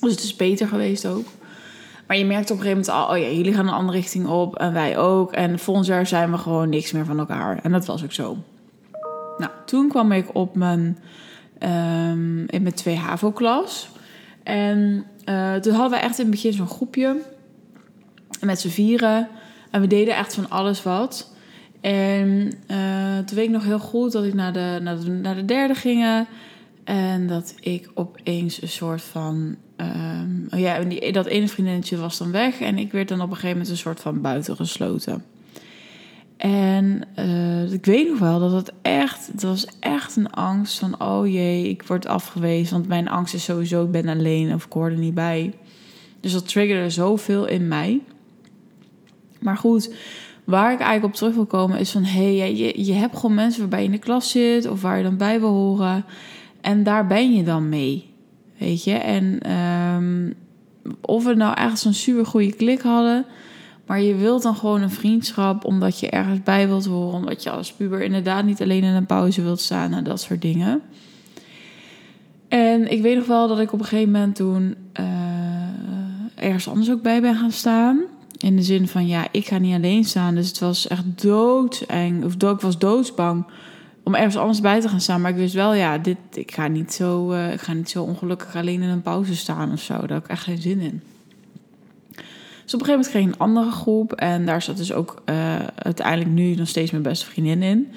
Dus 0.00 0.10
het 0.10 0.22
is 0.22 0.36
beter 0.36 0.68
geweest 0.68 1.06
ook. 1.06 1.26
Maar 2.06 2.16
je 2.16 2.24
merkt 2.24 2.50
op 2.50 2.56
een 2.56 2.62
gegeven 2.62 2.84
moment 2.92 3.08
al, 3.08 3.14
oh 3.14 3.22
ja, 3.22 3.36
jullie 3.36 3.54
gaan 3.54 3.66
een 3.66 3.74
andere 3.74 3.98
richting 3.98 4.26
op 4.26 4.56
en 4.56 4.72
wij 4.72 4.98
ook. 4.98 5.32
En 5.32 5.58
volgend 5.58 5.86
jaar 5.86 6.06
zijn 6.06 6.30
we 6.30 6.38
gewoon 6.38 6.68
niks 6.68 6.92
meer 6.92 7.04
van 7.04 7.18
elkaar. 7.18 7.58
En 7.62 7.72
dat 7.72 7.86
was 7.86 8.04
ook 8.04 8.12
zo. 8.12 8.36
Nou, 9.38 9.50
toen 9.66 9.88
kwam 9.88 10.12
ik 10.12 10.34
op 10.34 10.54
mijn, 10.54 10.98
um, 11.58 12.48
in 12.48 12.62
mijn 12.62 12.74
2 12.74 12.96
HAVO-klas. 12.96 13.88
En 14.42 15.04
uh, 15.28 15.54
toen 15.54 15.74
hadden 15.74 15.98
we 15.98 16.04
echt 16.04 16.18
in 16.18 16.24
het 16.24 16.34
begin 16.34 16.52
zo'n 16.52 16.68
groepje 16.68 17.16
met 18.40 18.60
z'n 18.60 18.68
vieren. 18.68 19.28
En 19.70 19.80
we 19.80 19.86
deden 19.86 20.16
echt 20.16 20.34
van 20.34 20.50
alles 20.50 20.82
wat. 20.82 21.34
En 21.80 22.52
uh, 22.70 23.18
toen 23.18 23.36
weet 23.36 23.46
ik 23.46 23.50
nog 23.50 23.64
heel 23.64 23.78
goed 23.78 24.12
dat 24.12 24.24
ik 24.24 24.34
naar 24.34 24.52
de, 24.52 24.78
naar 24.82 25.00
de, 25.00 25.10
naar 25.10 25.34
de 25.34 25.44
derde 25.44 25.74
ging. 25.74 26.26
En 26.84 27.26
dat 27.26 27.54
ik 27.60 27.90
opeens 27.94 28.62
een 28.62 28.68
soort 28.68 29.02
van. 29.02 29.56
Um, 29.76 30.46
oh 30.50 30.58
ja, 30.58 30.78
die, 30.78 31.12
dat 31.12 31.26
ene 31.26 31.48
vriendinnetje 31.48 31.96
was 31.96 32.18
dan 32.18 32.30
weg. 32.30 32.60
En 32.60 32.78
ik 32.78 32.92
werd 32.92 33.08
dan 33.08 33.20
op 33.20 33.28
een 33.28 33.34
gegeven 33.34 33.56
moment 33.56 33.70
een 33.70 33.76
soort 33.76 34.00
van 34.00 34.20
buitengesloten. 34.20 35.24
En 36.36 37.02
uh, 37.18 37.72
ik 37.72 37.84
weet 37.84 38.08
nog 38.08 38.18
wel 38.18 38.38
dat 38.38 38.52
het 38.52 38.72
echt. 38.82 39.26
Het 39.26 39.42
was 39.42 39.66
echt 39.80 40.16
een 40.16 40.30
angst 40.30 40.78
van. 40.78 41.00
Oh 41.00 41.26
jee, 41.26 41.68
ik 41.68 41.82
word 41.82 42.06
afgewezen. 42.06 42.74
Want 42.74 42.88
mijn 42.88 43.08
angst 43.08 43.34
is 43.34 43.44
sowieso. 43.44 43.84
Ik 43.84 43.90
ben 43.90 44.08
alleen 44.08 44.54
of 44.54 44.64
ik 44.64 44.72
hoor 44.72 44.90
er 44.90 44.96
niet 44.96 45.14
bij. 45.14 45.52
Dus 46.20 46.32
dat 46.32 46.48
triggerde 46.48 46.90
zoveel 46.90 47.46
in 47.46 47.68
mij. 47.68 48.00
Maar 49.38 49.56
goed 49.56 49.90
Waar 50.46 50.72
ik 50.72 50.78
eigenlijk 50.78 51.04
op 51.04 51.14
terug 51.14 51.34
wil 51.34 51.46
komen 51.46 51.78
is 51.78 51.90
van... 51.90 52.04
hé, 52.04 52.38
hey, 52.38 52.54
je, 52.54 52.84
je 52.84 52.92
hebt 52.92 53.16
gewoon 53.16 53.34
mensen 53.34 53.60
waarbij 53.60 53.80
je 53.80 53.86
in 53.86 53.92
de 53.92 53.98
klas 53.98 54.30
zit... 54.30 54.68
of 54.68 54.82
waar 54.82 54.96
je 54.96 55.02
dan 55.02 55.16
bij 55.16 55.40
wil 55.40 55.52
horen. 55.52 56.04
En 56.60 56.82
daar 56.82 57.06
ben 57.06 57.34
je 57.34 57.42
dan 57.42 57.68
mee, 57.68 58.10
weet 58.58 58.84
je. 58.84 58.92
En 58.92 59.52
um, 59.52 60.34
of 61.00 61.24
we 61.24 61.34
nou 61.34 61.54
echt 61.54 61.78
zo'n 61.78 61.92
super 61.92 62.26
goede 62.26 62.52
klik 62.52 62.80
hadden... 62.80 63.26
maar 63.86 64.00
je 64.00 64.14
wilt 64.14 64.42
dan 64.42 64.56
gewoon 64.56 64.82
een 64.82 64.90
vriendschap... 64.90 65.64
omdat 65.64 66.00
je 66.00 66.10
ergens 66.10 66.42
bij 66.42 66.68
wilt 66.68 66.86
horen... 66.86 67.14
omdat 67.14 67.42
je 67.42 67.50
als 67.50 67.72
puber 67.72 68.02
inderdaad 68.02 68.44
niet 68.44 68.62
alleen 68.62 68.82
in 68.82 68.94
een 68.94 69.06
pauze 69.06 69.42
wilt 69.42 69.60
staan... 69.60 69.92
en 69.92 70.04
dat 70.04 70.20
soort 70.20 70.42
dingen... 70.42 70.82
En 72.48 72.90
ik 72.92 73.02
weet 73.02 73.16
nog 73.16 73.26
wel 73.26 73.48
dat 73.48 73.58
ik 73.58 73.72
op 73.72 73.78
een 73.78 73.84
gegeven 73.84 74.12
moment 74.12 74.36
toen 74.36 74.76
uh, 75.00 75.06
ergens 76.34 76.68
anders 76.68 76.90
ook 76.90 77.02
bij 77.02 77.20
ben 77.20 77.36
gaan 77.36 77.52
staan. 77.52 78.00
In 78.38 78.56
de 78.56 78.62
zin 78.62 78.88
van, 78.88 79.06
ja, 79.06 79.28
ik 79.30 79.46
ga 79.46 79.58
niet 79.58 79.74
alleen 79.74 80.04
staan. 80.04 80.34
Dus 80.34 80.48
het 80.48 80.58
was 80.58 80.88
echt 80.88 81.22
doodeng. 81.22 82.24
Of 82.24 82.34
ik 82.34 82.60
was 82.60 82.78
doodsbang 82.78 83.44
om 84.02 84.14
ergens 84.14 84.36
anders 84.36 84.60
bij 84.60 84.80
te 84.80 84.88
gaan 84.88 85.00
staan. 85.00 85.20
Maar 85.20 85.30
ik 85.30 85.36
wist 85.36 85.54
wel, 85.54 85.74
ja, 85.74 85.98
dit, 85.98 86.16
ik, 86.32 86.52
ga 86.52 86.68
niet 86.68 86.92
zo, 86.92 87.32
uh, 87.32 87.52
ik 87.52 87.60
ga 87.60 87.72
niet 87.72 87.90
zo 87.90 88.02
ongelukkig 88.02 88.56
alleen 88.56 88.82
in 88.82 88.88
een 88.88 89.02
pauze 89.02 89.36
staan 89.36 89.72
of 89.72 89.80
zo. 89.80 89.94
Daar 89.94 90.08
heb 90.08 90.24
ik 90.24 90.30
echt 90.30 90.42
geen 90.42 90.60
zin 90.60 90.80
in. 90.80 91.02
Dus 92.66 92.74
op 92.74 92.80
een 92.80 92.86
gegeven 92.86 93.10
moment 93.10 93.10
kreeg 93.10 93.22
ik 93.22 93.32
een 93.32 93.54
andere 93.54 93.70
groep. 93.70 94.12
En 94.12 94.46
daar 94.46 94.62
zat 94.62 94.76
dus 94.76 94.92
ook 94.92 95.22
uh, 95.24 95.56
uiteindelijk 95.74 96.30
nu 96.30 96.54
nog 96.54 96.68
steeds 96.68 96.90
mijn 96.90 97.02
beste 97.02 97.26
vriendin 97.26 97.62
in. 97.62 97.92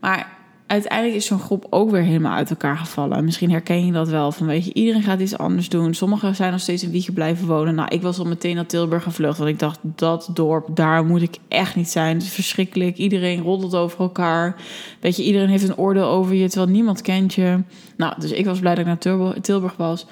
Maar 0.00 0.28
uiteindelijk 0.66 1.16
is 1.16 1.26
zo'n 1.26 1.38
groep 1.38 1.66
ook 1.70 1.90
weer 1.90 2.02
helemaal 2.02 2.36
uit 2.36 2.50
elkaar 2.50 2.76
gevallen. 2.76 3.24
Misschien 3.24 3.50
herken 3.50 3.86
je 3.86 3.92
dat 3.92 4.08
wel. 4.08 4.32
Van 4.32 4.46
weet 4.46 4.64
je, 4.64 4.72
iedereen 4.72 5.02
gaat 5.02 5.20
iets 5.20 5.38
anders 5.38 5.68
doen. 5.68 5.94
Sommigen 5.94 6.34
zijn 6.34 6.52
nog 6.52 6.60
steeds 6.60 6.82
in 6.82 6.90
Wiegen 6.90 7.14
blijven 7.14 7.46
wonen. 7.46 7.74
Nou, 7.74 7.88
ik 7.88 8.02
was 8.02 8.18
al 8.18 8.24
meteen 8.24 8.54
naar 8.54 8.66
Tilburg 8.66 9.02
gevlucht. 9.02 9.38
Want 9.38 9.50
ik 9.50 9.58
dacht, 9.58 9.78
dat 9.82 10.30
dorp, 10.34 10.76
daar 10.76 11.04
moet 11.04 11.22
ik 11.22 11.36
echt 11.48 11.76
niet 11.76 11.88
zijn. 11.88 12.14
Het 12.14 12.24
is 12.24 12.32
verschrikkelijk. 12.32 12.96
Iedereen 12.96 13.42
roddelt 13.42 13.74
over 13.74 14.00
elkaar. 14.00 14.56
Weet 15.00 15.16
je, 15.16 15.22
iedereen 15.24 15.48
heeft 15.48 15.68
een 15.68 15.76
oordeel 15.76 16.06
over 16.06 16.34
je, 16.34 16.48
terwijl 16.48 16.72
niemand 16.72 17.02
kent 17.02 17.34
je. 17.34 17.62
Nou, 17.96 18.14
dus 18.20 18.30
ik 18.30 18.44
was 18.44 18.58
blij 18.58 18.74
dat 18.74 18.86
ik 18.86 19.04
naar 19.04 19.40
Tilburg 19.40 19.76
was. 19.76 20.06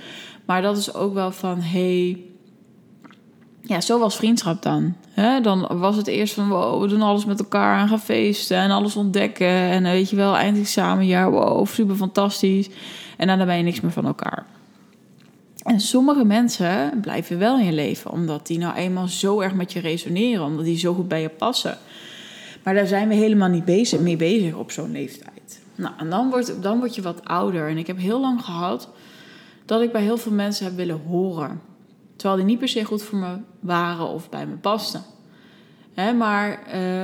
Maar 0.47 0.63
dat 0.63 0.77
is 0.77 0.95
ook 0.95 1.15
wel 1.15 1.33
van, 1.33 1.61
hey, 1.61 2.19
ja, 3.63 3.81
zo 3.81 3.99
was 3.99 4.17
vriendschap 4.17 4.63
dan. 4.63 4.95
Dan 5.43 5.79
was 5.79 5.97
het 5.97 6.07
eerst 6.07 6.35
van, 6.35 6.49
wow, 6.49 6.83
we 6.83 6.89
doen 6.89 7.03
alles 7.03 7.25
met 7.25 7.39
elkaar 7.39 7.81
en 7.81 7.89
gaan 7.89 8.01
feesten 8.01 8.57
en 8.57 8.71
alles 8.71 8.97
ontdekken. 8.97 9.47
En 9.47 9.83
weet 9.83 10.11
je 10.11 10.17
wel, 10.17 10.37
eindexamenjaar, 10.37 11.31
wow, 11.31 11.67
super 11.67 11.97
fantastisch. 11.97 12.69
En 13.17 13.27
dan 13.27 13.47
ben 13.47 13.57
je 13.57 13.63
niks 13.63 13.81
meer 13.81 13.93
van 13.93 14.07
elkaar. 14.07 14.47
En 15.63 15.81
sommige 15.81 16.25
mensen 16.25 17.01
blijven 17.01 17.39
wel 17.39 17.59
in 17.59 17.65
je 17.65 17.73
leven, 17.73 18.11
omdat 18.11 18.47
die 18.47 18.59
nou 18.59 18.75
eenmaal 18.75 19.09
zo 19.09 19.41
erg 19.41 19.55
met 19.55 19.73
je 19.73 19.81
resoneren, 19.81 20.45
omdat 20.45 20.65
die 20.65 20.79
zo 20.79 20.95
goed 20.95 21.09
bij 21.09 21.21
je 21.21 21.29
passen. 21.29 21.79
Maar 22.63 22.75
daar 22.75 22.87
zijn 22.87 23.09
we 23.09 23.15
helemaal 23.15 23.49
niet 23.49 23.65
bezig, 23.65 24.01
mee 24.01 24.17
bezig 24.17 24.55
op 24.55 24.71
zo'n 24.71 24.93
leeftijd. 24.93 25.61
Nou, 25.75 25.95
en 25.99 26.11
dan 26.11 26.31
word, 26.31 26.63
dan 26.63 26.79
word 26.79 26.95
je 26.95 27.03
wat 27.03 27.25
ouder. 27.25 27.69
En 27.69 27.79
ik 27.79 27.87
heb 27.87 27.99
heel 27.99 28.21
lang 28.21 28.45
gehad 28.45 28.89
dat 29.65 29.83
ik 29.83 29.93
bij 29.93 30.03
heel 30.03 30.17
veel 30.17 30.33
mensen 30.33 30.65
heb 30.65 30.77
willen 30.77 31.01
horen. 31.09 31.61
Terwijl 32.23 32.43
die 32.43 32.51
niet 32.51 32.59
per 32.59 32.69
se 32.69 32.85
goed 32.85 33.03
voor 33.03 33.19
me 33.19 33.37
waren 33.61 34.09
of 34.09 34.29
bij 34.29 34.47
me 34.47 34.55
pasten. 34.55 35.03
Hè, 35.95 36.13
maar 36.13 36.51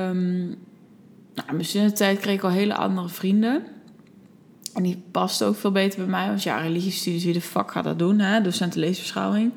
um, 0.09 0.47
nou, 1.35 1.47
in 1.49 1.65
mijn 1.73 1.93
tijd 1.93 2.19
kreeg 2.19 2.35
ik 2.35 2.43
al 2.43 2.49
hele 2.49 2.75
andere 2.75 3.09
vrienden. 3.09 3.63
En 4.73 4.83
die 4.83 5.03
pasten 5.11 5.47
ook 5.47 5.55
veel 5.55 5.71
beter 5.71 5.99
bij 5.99 6.07
mij. 6.09 6.27
Want 6.27 6.43
ja, 6.43 6.57
religiestudies, 6.57 7.23
wie 7.23 7.33
de 7.33 7.41
fuck 7.41 7.71
gaat 7.71 7.83
dat 7.83 7.99
doen? 7.99 8.19
Hè? 8.19 8.41
Docenten 8.41 8.79
leesbeschouwing. 8.79 9.51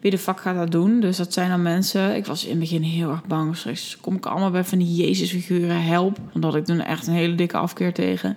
Wie 0.00 0.10
de 0.10 0.18
fuck 0.18 0.40
gaat 0.40 0.56
dat 0.56 0.70
doen? 0.70 1.00
Dus 1.00 1.16
dat 1.16 1.32
zijn 1.32 1.50
dan 1.50 1.62
mensen... 1.62 2.16
Ik 2.16 2.26
was 2.26 2.44
in 2.44 2.50
het 2.50 2.58
begin 2.58 2.82
heel 2.82 3.10
erg 3.10 3.26
bang. 3.26 3.56
Straks 3.56 3.96
kom 4.00 4.16
ik 4.16 4.26
allemaal 4.26 4.50
bij 4.50 4.64
van 4.64 4.78
die 4.78 4.94
Jezus-figuren. 4.94 5.82
Help. 5.82 6.18
Want 6.32 6.44
dat 6.44 6.54
ik 6.54 6.64
toen 6.64 6.80
echt 6.80 7.06
een 7.06 7.14
hele 7.14 7.34
dikke 7.34 7.56
afkeer 7.56 7.92
tegen. 7.92 8.36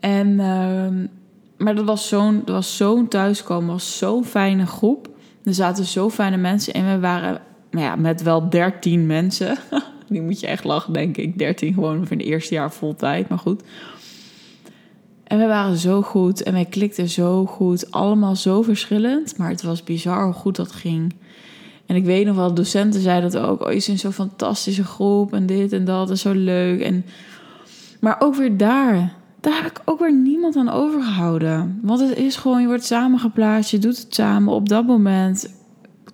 En... 0.00 0.28
Uh, 0.28 1.08
maar 1.56 1.74
dat 1.74 1.84
was 1.84 2.08
zo'n 2.08 2.44
zo'n 2.60 3.08
thuiskomen. 3.08 3.72
was 3.72 3.98
zo'n 3.98 4.24
fijne 4.24 4.66
groep. 4.66 5.18
Er 5.44 5.54
zaten 5.54 5.84
zo 5.84 6.10
fijne 6.10 6.36
mensen 6.36 6.72
in. 6.72 6.86
We 6.86 6.98
waren 6.98 7.40
ja, 7.70 7.96
met 7.96 8.22
wel 8.22 8.48
13 8.48 9.06
mensen. 9.06 9.56
Die 10.08 10.22
moet 10.22 10.40
je 10.40 10.46
echt 10.46 10.64
lachen, 10.64 10.92
denk 10.92 11.16
ik. 11.16 11.38
13 11.38 11.74
gewoon 11.74 12.06
voor 12.06 12.16
het 12.16 12.26
eerste 12.26 12.54
jaar 12.54 12.72
vol 12.72 12.94
tijd, 12.94 13.28
maar 13.28 13.38
goed. 13.38 13.62
En 15.24 15.38
we 15.38 15.46
waren 15.46 15.76
zo 15.76 16.02
goed 16.02 16.42
en 16.42 16.52
wij 16.52 16.64
klikten 16.64 17.08
zo 17.08 17.46
goed. 17.46 17.90
Allemaal 17.90 18.36
zo 18.36 18.62
verschillend, 18.62 19.38
maar 19.38 19.50
het 19.50 19.62
was 19.62 19.84
bizar 19.84 20.24
hoe 20.24 20.32
goed 20.32 20.56
dat 20.56 20.72
ging. 20.72 21.14
En 21.86 21.96
ik 21.96 22.04
weet 22.04 22.26
nog 22.26 22.36
wel, 22.36 22.54
docenten 22.54 23.00
zeiden 23.00 23.30
dat 23.30 23.42
ook. 23.42 23.66
Oh, 23.66 23.72
je 23.72 23.82
bent 23.86 24.00
zo'n 24.00 24.12
fantastische 24.12 24.84
groep 24.84 25.32
en 25.32 25.46
dit 25.46 25.72
en 25.72 25.84
dat 25.84 26.10
is 26.10 26.20
zo 26.20 26.32
leuk. 26.32 26.80
En... 26.80 27.04
Maar 28.00 28.16
ook 28.18 28.34
weer 28.34 28.56
daar, 28.56 29.14
daar 29.40 29.62
heb 29.62 29.70
ik 29.70 29.82
ook 29.84 29.98
weer 29.98 30.14
niemand 30.14 30.56
aan 30.56 30.68
overgehouden. 30.68 31.78
Want 31.82 32.00
het 32.00 32.18
is 32.18 32.36
gewoon, 32.36 32.60
je 32.60 32.66
wordt 32.66 32.84
samengeplaatst, 32.84 33.70
je 33.70 33.78
doet 33.78 33.98
het 33.98 34.14
samen 34.14 34.52
op 34.52 34.68
dat 34.68 34.86
moment. 34.86 35.54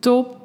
Top. 0.00 0.36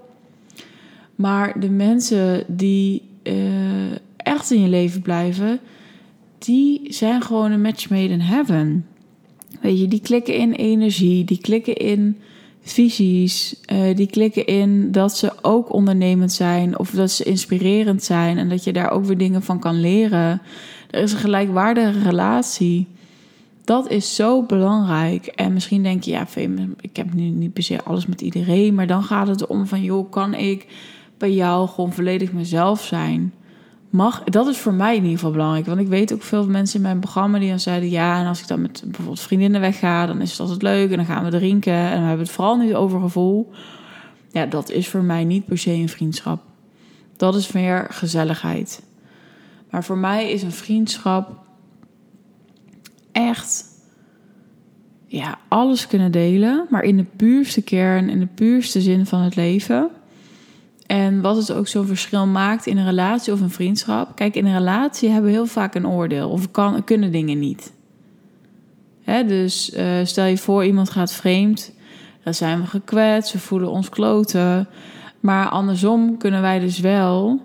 Maar 1.15 1.59
de 1.59 1.69
mensen 1.69 2.43
die 2.47 3.01
uh, 3.23 3.91
echt 4.17 4.51
in 4.51 4.61
je 4.61 4.67
leven 4.67 5.01
blijven, 5.01 5.59
die 6.37 6.93
zijn 6.93 7.21
gewoon 7.21 7.51
een 7.51 7.61
match 7.61 7.89
made 7.89 8.13
in 8.13 8.19
heaven. 8.19 8.85
Weet 9.61 9.79
je, 9.79 9.87
die 9.87 10.01
klikken 10.01 10.35
in 10.35 10.51
energie, 10.51 11.23
die 11.23 11.41
klikken 11.41 11.75
in 11.75 12.17
visies, 12.61 13.55
uh, 13.73 13.95
die 13.95 14.07
klikken 14.07 14.45
in 14.45 14.91
dat 14.91 15.17
ze 15.17 15.31
ook 15.41 15.73
ondernemend 15.73 16.31
zijn 16.31 16.79
of 16.79 16.89
dat 16.89 17.11
ze 17.11 17.23
inspirerend 17.23 18.03
zijn 18.03 18.37
en 18.37 18.49
dat 18.49 18.63
je 18.63 18.73
daar 18.73 18.91
ook 18.91 19.05
weer 19.05 19.17
dingen 19.17 19.43
van 19.43 19.59
kan 19.59 19.79
leren. 19.79 20.41
Er 20.91 21.01
is 21.01 21.13
een 21.13 21.19
gelijkwaardige 21.19 21.99
relatie. 21.99 22.87
Dat 23.63 23.89
is 23.89 24.15
zo 24.15 24.43
belangrijk. 24.43 25.25
En 25.25 25.53
misschien 25.53 25.83
denk 25.83 26.03
je, 26.03 26.11
ja, 26.11 26.27
ik 26.79 26.95
heb 26.95 27.13
nu 27.13 27.23
niet 27.23 27.53
per 27.53 27.63
se 27.63 27.83
alles 27.83 28.05
met 28.05 28.21
iedereen. 28.21 28.75
Maar 28.75 28.87
dan 28.87 29.03
gaat 29.03 29.27
het 29.27 29.47
om 29.47 29.67
van, 29.67 29.81
joh, 29.81 30.11
kan 30.11 30.33
ik 30.33 30.67
bij 31.17 31.31
jou 31.31 31.67
gewoon 31.67 31.93
volledig 31.93 32.31
mezelf 32.31 32.83
zijn? 32.83 33.33
mag, 33.91 34.23
dat 34.23 34.47
is 34.47 34.57
voor 34.57 34.73
mij 34.73 34.95
in 34.95 35.01
ieder 35.01 35.17
geval 35.17 35.31
belangrijk. 35.31 35.65
Want 35.65 35.79
ik 35.79 35.87
weet 35.87 36.13
ook 36.13 36.23
veel 36.23 36.47
mensen 36.47 36.75
in 36.75 36.81
mijn 36.81 36.99
programma 36.99 37.39
die 37.39 37.49
dan 37.49 37.59
zeiden: 37.59 37.89
ja, 37.89 38.19
en 38.19 38.27
als 38.27 38.41
ik 38.41 38.47
dan 38.47 38.61
met 38.61 38.81
bijvoorbeeld 38.85 39.19
vriendinnen 39.19 39.61
wegga, 39.61 40.05
dan 40.05 40.21
is 40.21 40.31
het 40.31 40.39
altijd 40.39 40.61
leuk 40.61 40.91
en 40.91 40.97
dan 40.97 41.05
gaan 41.05 41.23
we 41.23 41.29
drinken 41.29 41.73
en 41.73 41.99
we 42.01 42.07
hebben 42.07 42.25
het 42.25 42.31
vooral 42.35 42.57
niet 42.57 42.73
over 42.73 42.99
gevoel. 42.99 43.51
Ja, 44.31 44.45
dat 44.45 44.69
is 44.69 44.87
voor 44.87 45.03
mij 45.03 45.23
niet 45.23 45.45
per 45.45 45.57
se 45.57 45.71
een 45.71 45.89
vriendschap. 45.89 46.41
Dat 47.17 47.35
is 47.35 47.51
meer 47.51 47.87
gezelligheid. 47.89 48.83
Maar 49.71 49.83
voor 49.83 49.97
mij 49.97 50.31
is 50.31 50.43
een 50.43 50.51
vriendschap 50.51 51.35
echt 53.11 53.65
ja, 55.07 55.37
alles 55.47 55.87
kunnen 55.87 56.11
delen, 56.11 56.65
maar 56.69 56.83
in 56.83 56.97
de 56.97 57.05
puurste 57.15 57.61
kern, 57.61 58.09
in 58.09 58.19
de 58.19 58.27
puurste 58.35 58.81
zin 58.81 59.05
van 59.05 59.21
het 59.21 59.35
leven. 59.35 59.89
En 60.85 61.21
wat 61.21 61.37
het 61.37 61.51
ook 61.51 61.67
zo'n 61.67 61.85
verschil 61.85 62.27
maakt 62.27 62.65
in 62.65 62.77
een 62.77 62.85
relatie 62.85 63.33
of 63.33 63.41
een 63.41 63.49
vriendschap. 63.49 64.15
Kijk, 64.15 64.35
in 64.35 64.45
een 64.45 64.57
relatie 64.57 65.09
hebben 65.09 65.29
we 65.29 65.35
heel 65.35 65.45
vaak 65.45 65.75
een 65.75 65.87
oordeel 65.87 66.29
of 66.29 66.51
kan, 66.51 66.83
kunnen 66.83 67.11
dingen 67.11 67.39
niet. 67.39 67.73
Hè, 69.03 69.25
dus 69.25 69.73
uh, 69.73 69.85
stel 70.03 70.25
je 70.25 70.37
voor, 70.37 70.65
iemand 70.65 70.89
gaat 70.89 71.13
vreemd, 71.13 71.73
dan 72.23 72.33
zijn 72.33 72.61
we 72.61 72.67
gekwetst, 72.67 73.33
we 73.33 73.39
voelen 73.39 73.71
ons 73.71 73.89
kloten. 73.89 74.67
Maar 75.19 75.49
andersom 75.49 76.17
kunnen 76.17 76.41
wij 76.41 76.59
dus 76.59 76.79
wel 76.79 77.41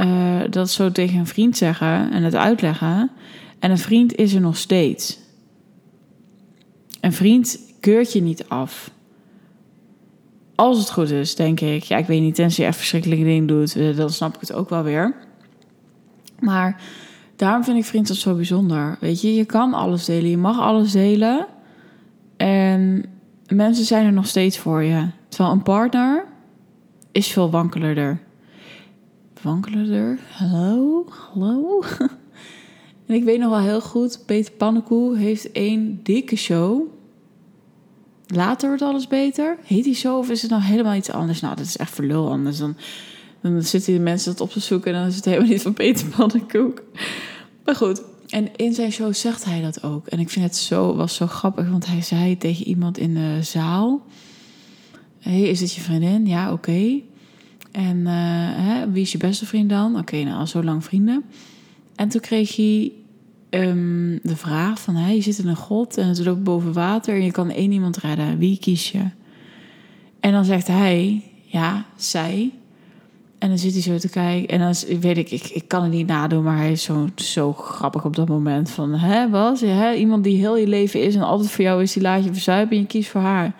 uh, 0.00 0.40
dat 0.50 0.70
zo 0.70 0.92
tegen 0.92 1.18
een 1.18 1.26
vriend 1.26 1.56
zeggen 1.56 2.10
en 2.12 2.22
het 2.22 2.34
uitleggen. 2.34 3.10
En 3.58 3.70
een 3.70 3.78
vriend 3.78 4.14
is 4.14 4.34
er 4.34 4.40
nog 4.40 4.56
steeds. 4.56 5.18
Een 7.00 7.12
vriend 7.12 7.58
keurt 7.80 8.12
je 8.12 8.22
niet 8.22 8.48
af. 8.48 8.90
Als 10.54 10.78
het 10.78 10.90
goed 10.90 11.10
is, 11.10 11.34
denk 11.34 11.60
ik. 11.60 11.82
Ja, 11.82 11.96
ik 11.96 12.06
weet 12.06 12.20
niet, 12.20 12.34
tenzij 12.34 12.64
je 12.64 12.70
echt 12.70 12.78
verschrikkelijke 12.78 13.24
dingen 13.24 13.46
doet, 13.46 13.76
eh, 13.76 13.96
dan 13.96 14.10
snap 14.10 14.34
ik 14.34 14.40
het 14.40 14.52
ook 14.52 14.68
wel 14.68 14.82
weer. 14.82 15.14
Maar 16.38 16.80
daarom 17.36 17.64
vind 17.64 17.76
ik 17.78 17.84
vriendschap 17.84 18.16
zo 18.16 18.34
bijzonder. 18.34 18.96
Weet 19.00 19.20
je, 19.20 19.34
je 19.34 19.44
kan 19.44 19.74
alles 19.74 20.04
delen, 20.04 20.30
je 20.30 20.36
mag 20.36 20.60
alles 20.60 20.92
delen. 20.92 21.46
En 22.36 23.04
mensen 23.46 23.84
zijn 23.84 24.06
er 24.06 24.12
nog 24.12 24.26
steeds 24.26 24.58
voor 24.58 24.82
je. 24.82 25.06
Terwijl 25.28 25.52
een 25.52 25.62
partner 25.62 26.24
is 27.12 27.28
veel 27.28 27.50
wankelender. 27.50 28.20
Wankelender? 29.42 30.18
Hallo? 30.30 31.04
Hallo? 31.08 31.82
en 33.06 33.14
ik 33.14 33.24
weet 33.24 33.38
nog 33.38 33.50
wel 33.50 33.60
heel 33.60 33.80
goed, 33.80 34.22
Peter 34.26 34.52
Pannenkoe 34.52 35.16
heeft 35.16 35.52
één 35.52 36.00
dikke 36.02 36.36
show. 36.36 36.82
Later 38.26 38.68
wordt 38.68 38.82
alles 38.82 39.06
beter. 39.06 39.58
Heet 39.64 39.84
die 39.84 39.94
zo 39.94 40.18
of 40.18 40.30
is 40.30 40.42
het 40.42 40.50
nou 40.50 40.62
helemaal 40.62 40.94
iets 40.94 41.10
anders? 41.10 41.40
Nou, 41.40 41.56
dat 41.56 41.64
is 41.66 41.76
echt 41.76 41.94
verlul 41.94 42.30
anders. 42.30 42.58
Dan, 42.58 42.76
dan 43.40 43.62
zitten 43.62 43.92
die 43.92 44.00
mensen 44.00 44.32
dat 44.32 44.40
op 44.40 44.50
te 44.50 44.60
zoeken 44.60 44.92
en 44.92 44.98
dan 44.98 45.08
is 45.08 45.16
het 45.16 45.24
helemaal 45.24 45.48
niet 45.48 45.62
van 45.62 45.72
Peter 45.72 46.06
Pannenkoek. 46.16 46.82
Maar 47.64 47.76
goed, 47.76 48.02
en 48.28 48.56
in 48.56 48.74
zijn 48.74 48.92
show 48.92 49.14
zegt 49.14 49.44
hij 49.44 49.60
dat 49.62 49.82
ook. 49.82 50.06
En 50.06 50.18
ik 50.18 50.30
vind 50.30 50.44
het 50.44 50.56
zo, 50.56 50.94
was 50.96 51.14
zo 51.14 51.26
grappig, 51.26 51.70
want 51.70 51.86
hij 51.86 52.02
zei 52.02 52.38
tegen 52.38 52.66
iemand 52.66 52.98
in 52.98 53.14
de 53.14 53.38
zaal... 53.42 54.02
hey, 55.18 55.40
is 55.40 55.58
dit 55.58 55.72
je 55.72 55.80
vriendin? 55.80 56.26
Ja, 56.26 56.52
oké. 56.52 57.00
En 57.78 57.96
uh, 57.96 58.12
hè, 58.66 58.90
wie 58.90 59.02
is 59.02 59.12
je 59.12 59.18
beste 59.18 59.46
vriend 59.46 59.70
dan? 59.70 59.98
Oké, 59.98 60.22
nou, 60.22 60.38
al 60.38 60.46
zo 60.46 60.62
lang 60.62 60.84
vrienden. 60.84 61.24
En 61.94 62.08
toen 62.08 62.20
kreeg 62.20 62.56
hij 62.56 62.92
um, 63.50 64.18
de 64.22 64.36
vraag 64.36 64.80
van... 64.80 64.94
Hè, 64.94 65.10
je 65.10 65.20
zit 65.20 65.38
in 65.38 65.48
een 65.48 65.56
god 65.56 65.96
en 65.96 66.08
het 66.08 66.24
loopt 66.24 66.42
boven 66.42 66.72
water... 66.72 67.14
en 67.14 67.24
je 67.24 67.30
kan 67.30 67.50
één 67.50 67.72
iemand 67.72 67.96
redden. 67.96 68.38
Wie 68.38 68.58
kies 68.58 68.90
je? 68.90 69.02
En 70.20 70.32
dan 70.32 70.44
zegt 70.44 70.66
hij... 70.66 71.22
Ja, 71.44 71.84
zij. 71.96 72.52
En 73.38 73.48
dan 73.48 73.58
zit 73.58 73.72
hij 73.72 73.82
zo 73.82 73.98
te 73.98 74.08
kijken. 74.08 74.48
En 74.48 74.58
dan 74.58 75.00
weet 75.00 75.16
ik, 75.16 75.30
ik, 75.30 75.44
ik 75.44 75.68
kan 75.68 75.82
het 75.82 75.92
niet 75.92 76.06
nadoen... 76.06 76.42
maar 76.42 76.56
hij 76.56 76.72
is 76.72 76.82
zo, 76.82 77.08
zo 77.14 77.52
grappig 77.52 78.04
op 78.04 78.16
dat 78.16 78.28
moment. 78.28 78.70
Van, 78.70 78.94
hè, 78.94 79.28
wat? 79.28 79.60
Hè, 79.60 79.94
iemand 79.94 80.24
die 80.24 80.36
heel 80.36 80.56
je 80.56 80.68
leven 80.68 81.02
is... 81.02 81.14
en 81.14 81.22
altijd 81.22 81.50
voor 81.50 81.64
jou 81.64 81.82
is, 81.82 81.92
die 81.92 82.02
laat 82.02 82.24
je 82.24 82.32
verzuipen... 82.32 82.76
en 82.76 82.82
je 82.82 82.88
kiest 82.88 83.10
voor 83.10 83.20
haar... 83.20 83.54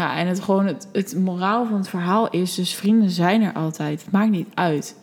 Ja, 0.00 0.16
en 0.16 0.26
het, 0.26 0.40
gewoon 0.40 0.66
het, 0.66 0.88
het 0.92 1.16
moraal 1.18 1.66
van 1.66 1.76
het 1.76 1.88
verhaal 1.88 2.30
is 2.30 2.54
dus 2.54 2.74
vrienden 2.74 3.10
zijn 3.10 3.42
er 3.42 3.52
altijd. 3.52 4.02
Het 4.02 4.12
maakt 4.12 4.30
niet 4.30 4.48
uit. 4.54 4.96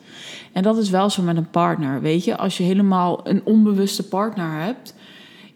En 0.53 0.63
dat 0.63 0.77
is 0.77 0.89
wel 0.89 1.09
zo 1.09 1.21
met 1.21 1.37
een 1.37 1.49
partner, 1.49 2.01
weet 2.01 2.23
je. 2.23 2.37
Als 2.37 2.57
je 2.57 2.63
helemaal 2.63 3.27
een 3.27 3.41
onbewuste 3.43 4.07
partner 4.07 4.51
hebt... 4.51 4.95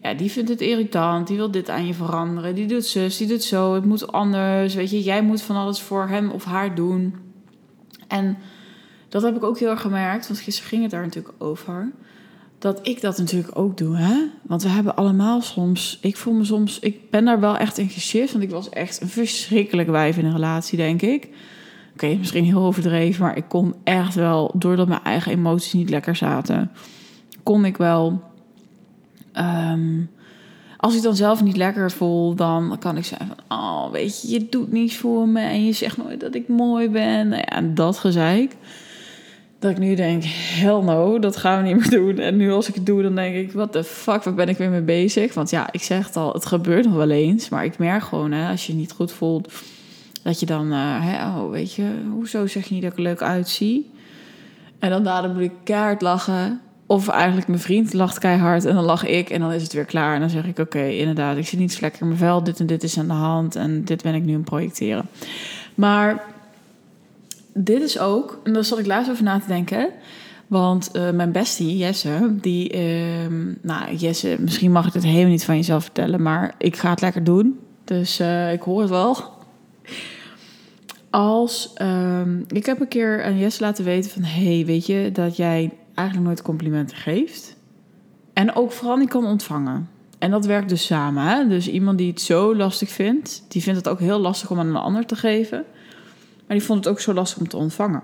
Ja, 0.02 0.14
die 0.14 0.30
vindt 0.30 0.48
het 0.48 0.60
irritant, 0.60 1.26
die 1.26 1.36
wil 1.36 1.50
dit 1.50 1.70
aan 1.70 1.86
je 1.86 1.94
veranderen. 1.94 2.54
Die 2.54 2.66
doet 2.66 2.84
zus, 2.84 3.16
die 3.16 3.26
doet 3.26 3.42
zo, 3.42 3.74
het 3.74 3.84
moet 3.84 4.12
anders. 4.12 4.74
Weet 4.74 4.90
je, 4.90 5.02
jij 5.02 5.22
moet 5.22 5.42
van 5.42 5.56
alles 5.56 5.80
voor 5.80 6.08
hem 6.08 6.30
of 6.30 6.44
haar 6.44 6.74
doen. 6.74 7.14
En 8.08 8.38
dat 9.08 9.22
heb 9.22 9.36
ik 9.36 9.42
ook 9.42 9.58
heel 9.58 9.70
erg 9.70 9.80
gemerkt, 9.80 10.28
want 10.28 10.40
gisteren 10.40 10.68
ging 10.68 10.82
het 10.82 10.90
daar 10.90 11.02
natuurlijk 11.02 11.34
over 11.38 11.92
dat 12.62 12.78
ik 12.82 13.00
dat 13.00 13.18
natuurlijk 13.18 13.58
ook 13.58 13.78
doe. 13.78 13.96
Hè? 13.96 14.14
Want 14.42 14.62
we 14.62 14.68
hebben 14.68 14.96
allemaal 14.96 15.40
soms. 15.40 15.98
Ik 16.00 16.16
voel 16.16 16.34
me 16.34 16.44
soms. 16.44 16.78
Ik 16.78 17.10
ben 17.10 17.24
daar 17.24 17.40
wel 17.40 17.56
echt 17.56 17.78
in 17.78 17.88
geshift. 17.88 18.32
Want 18.32 18.44
ik 18.44 18.50
was 18.50 18.68
echt 18.68 19.00
een 19.00 19.08
verschrikkelijke 19.08 19.90
wijf 19.90 20.16
in 20.16 20.24
een 20.24 20.32
relatie, 20.32 20.76
denk 20.76 21.02
ik. 21.02 21.28
Oké, 21.92 22.14
misschien 22.14 22.44
heel 22.44 22.62
overdreven. 22.62 23.24
Maar 23.24 23.36
ik 23.36 23.44
kon 23.48 23.74
echt 23.84 24.14
wel. 24.14 24.54
Doordat 24.54 24.88
mijn 24.88 25.02
eigen 25.02 25.32
emoties 25.32 25.72
niet 25.72 25.90
lekker 25.90 26.16
zaten. 26.16 26.70
Kon 27.42 27.64
ik 27.64 27.76
wel. 27.76 28.22
Ehm, 29.32 30.00
als 30.76 30.96
ik 30.96 31.02
dan 31.02 31.16
zelf 31.16 31.42
niet 31.42 31.56
lekker 31.56 31.90
voel, 31.90 32.34
dan 32.34 32.76
kan 32.78 32.96
ik 32.96 33.04
zeggen 33.04 33.26
van... 33.26 33.58
Oh, 33.58 33.90
weet 33.90 34.22
je, 34.22 34.28
je 34.28 34.48
doet 34.48 34.72
niets 34.72 34.96
voor 34.96 35.28
me. 35.28 35.40
En 35.40 35.64
je 35.64 35.72
zegt 35.72 35.96
nooit 35.96 36.20
dat 36.20 36.34
ik 36.34 36.48
mooi 36.48 36.88
ben. 36.88 37.28
Nou 37.28 37.40
ja, 37.40 37.48
en 37.48 37.74
dat 37.74 37.98
gezeik. 37.98 38.56
Dat 39.62 39.70
ik 39.70 39.78
nu 39.78 39.94
denk, 39.94 40.22
hell 40.24 40.80
no, 40.80 41.18
dat 41.18 41.36
gaan 41.36 41.62
we 41.62 41.68
niet 41.68 41.76
meer 41.76 41.90
doen. 42.00 42.18
En 42.18 42.36
nu 42.36 42.52
als 42.52 42.68
ik 42.68 42.74
het 42.74 42.86
doe, 42.86 43.02
dan 43.02 43.14
denk 43.14 43.34
ik, 43.34 43.52
wat 43.52 43.72
de 43.72 43.84
fuck, 43.84 44.22
waar 44.22 44.34
ben 44.34 44.48
ik 44.48 44.56
weer 44.56 44.70
mee 44.70 44.82
bezig? 44.82 45.34
Want 45.34 45.50
ja, 45.50 45.72
ik 45.72 45.82
zeg 45.82 46.06
het 46.06 46.16
al, 46.16 46.32
het 46.32 46.46
gebeurt 46.46 46.84
nog 46.84 46.94
wel 46.94 47.10
eens. 47.10 47.48
Maar 47.48 47.64
ik 47.64 47.78
merk 47.78 48.02
gewoon, 48.02 48.32
hè, 48.32 48.50
als 48.50 48.66
je 48.66 48.72
je 48.72 48.78
niet 48.78 48.92
goed 48.92 49.12
voelt, 49.12 49.52
dat 50.22 50.40
je 50.40 50.46
dan, 50.46 50.70
hè, 50.70 51.26
oh, 51.26 51.50
weet 51.50 51.74
je, 51.74 51.84
hoezo 52.12 52.46
zeg 52.46 52.64
je 52.64 52.74
niet 52.74 52.82
dat 52.82 52.92
ik 52.92 52.98
er 52.98 53.02
leuk 53.04 53.22
uitzie? 53.22 53.90
En 54.78 54.90
dan 54.90 55.04
daarna 55.04 55.28
moet 55.28 55.42
ik 55.42 55.52
keihard 55.64 56.02
lachen. 56.02 56.60
Of 56.86 57.08
eigenlijk 57.08 57.48
mijn 57.48 57.60
vriend 57.60 57.92
lacht 57.92 58.18
keihard 58.18 58.64
en 58.64 58.74
dan 58.74 58.84
lach 58.84 59.06
ik 59.06 59.30
en 59.30 59.40
dan 59.40 59.52
is 59.52 59.62
het 59.62 59.72
weer 59.72 59.84
klaar. 59.84 60.14
En 60.14 60.20
dan 60.20 60.30
zeg 60.30 60.46
ik, 60.46 60.58
oké, 60.58 60.84
inderdaad, 60.84 61.36
ik 61.36 61.46
zit 61.46 61.58
niet 61.58 61.72
zo 61.72 61.78
lekker 61.80 62.00
in 62.00 62.06
mijn 62.06 62.18
vel. 62.18 62.44
Dit 62.44 62.60
en 62.60 62.66
dit 62.66 62.82
is 62.82 62.98
aan 62.98 63.06
de 63.06 63.12
hand 63.12 63.56
en 63.56 63.84
dit 63.84 64.02
ben 64.02 64.14
ik 64.14 64.22
nu 64.22 64.30
aan 64.30 64.36
het 64.36 64.44
projecteren. 64.44 65.08
Maar 65.74 66.24
dit 67.54 67.82
is 67.82 67.98
ook, 67.98 68.40
en 68.44 68.52
daar 68.52 68.64
zat 68.64 68.78
ik 68.78 68.86
laatst 68.86 69.10
over 69.10 69.24
na 69.24 69.38
te 69.38 69.46
denken. 69.46 69.88
Want 70.46 70.90
uh, 70.92 71.10
mijn 71.10 71.32
bestie, 71.32 71.76
Jesse, 71.76 72.36
die... 72.40 72.72
Uh, 72.74 73.54
nou, 73.60 73.94
Jesse, 73.94 74.36
misschien 74.40 74.72
mag 74.72 74.86
ik 74.86 74.92
het 74.92 75.02
helemaal 75.02 75.30
niet 75.30 75.44
van 75.44 75.56
jezelf 75.56 75.82
vertellen... 75.82 76.22
maar 76.22 76.54
ik 76.58 76.76
ga 76.76 76.90
het 76.90 77.00
lekker 77.00 77.24
doen. 77.24 77.58
Dus 77.84 78.20
uh, 78.20 78.52
ik 78.52 78.62
hoor 78.62 78.80
het 78.80 78.90
wel. 78.90 79.16
Als... 81.10 81.72
Ehm, 81.74 82.40
ik 82.48 82.66
heb 82.66 82.80
een 82.80 82.88
keer 82.88 83.24
aan 83.24 83.38
Jesse 83.38 83.62
laten 83.62 83.84
weten 83.84 84.10
van... 84.10 84.22
hey, 84.22 84.62
weet 84.66 84.86
je 84.86 85.10
dat 85.12 85.36
jij 85.36 85.72
eigenlijk 85.94 86.28
nooit 86.28 86.42
complimenten 86.42 86.96
geeft? 86.96 87.56
En 88.32 88.54
ook 88.54 88.72
vooral 88.72 88.96
niet 88.96 89.08
kan 89.08 89.26
ontvangen. 89.26 89.88
En 90.18 90.30
dat 90.30 90.46
werkt 90.46 90.68
dus 90.68 90.86
samen. 90.86 91.24
Hè? 91.24 91.48
Dus 91.48 91.68
iemand 91.68 91.98
die 91.98 92.10
het 92.10 92.20
zo 92.20 92.56
lastig 92.56 92.88
vindt... 92.88 93.44
die 93.48 93.62
vindt 93.62 93.78
het 93.78 93.88
ook 93.88 94.00
heel 94.00 94.18
lastig 94.18 94.50
om 94.50 94.58
aan 94.58 94.68
een 94.68 94.76
ander 94.76 95.06
te 95.06 95.16
geven... 95.16 95.64
Maar 96.52 96.60
die 96.60 96.70
vond 96.70 96.84
het 96.84 96.94
ook 96.94 97.00
zo 97.00 97.12
lastig 97.12 97.38
om 97.38 97.48
te 97.48 97.56
ontvangen. 97.56 98.02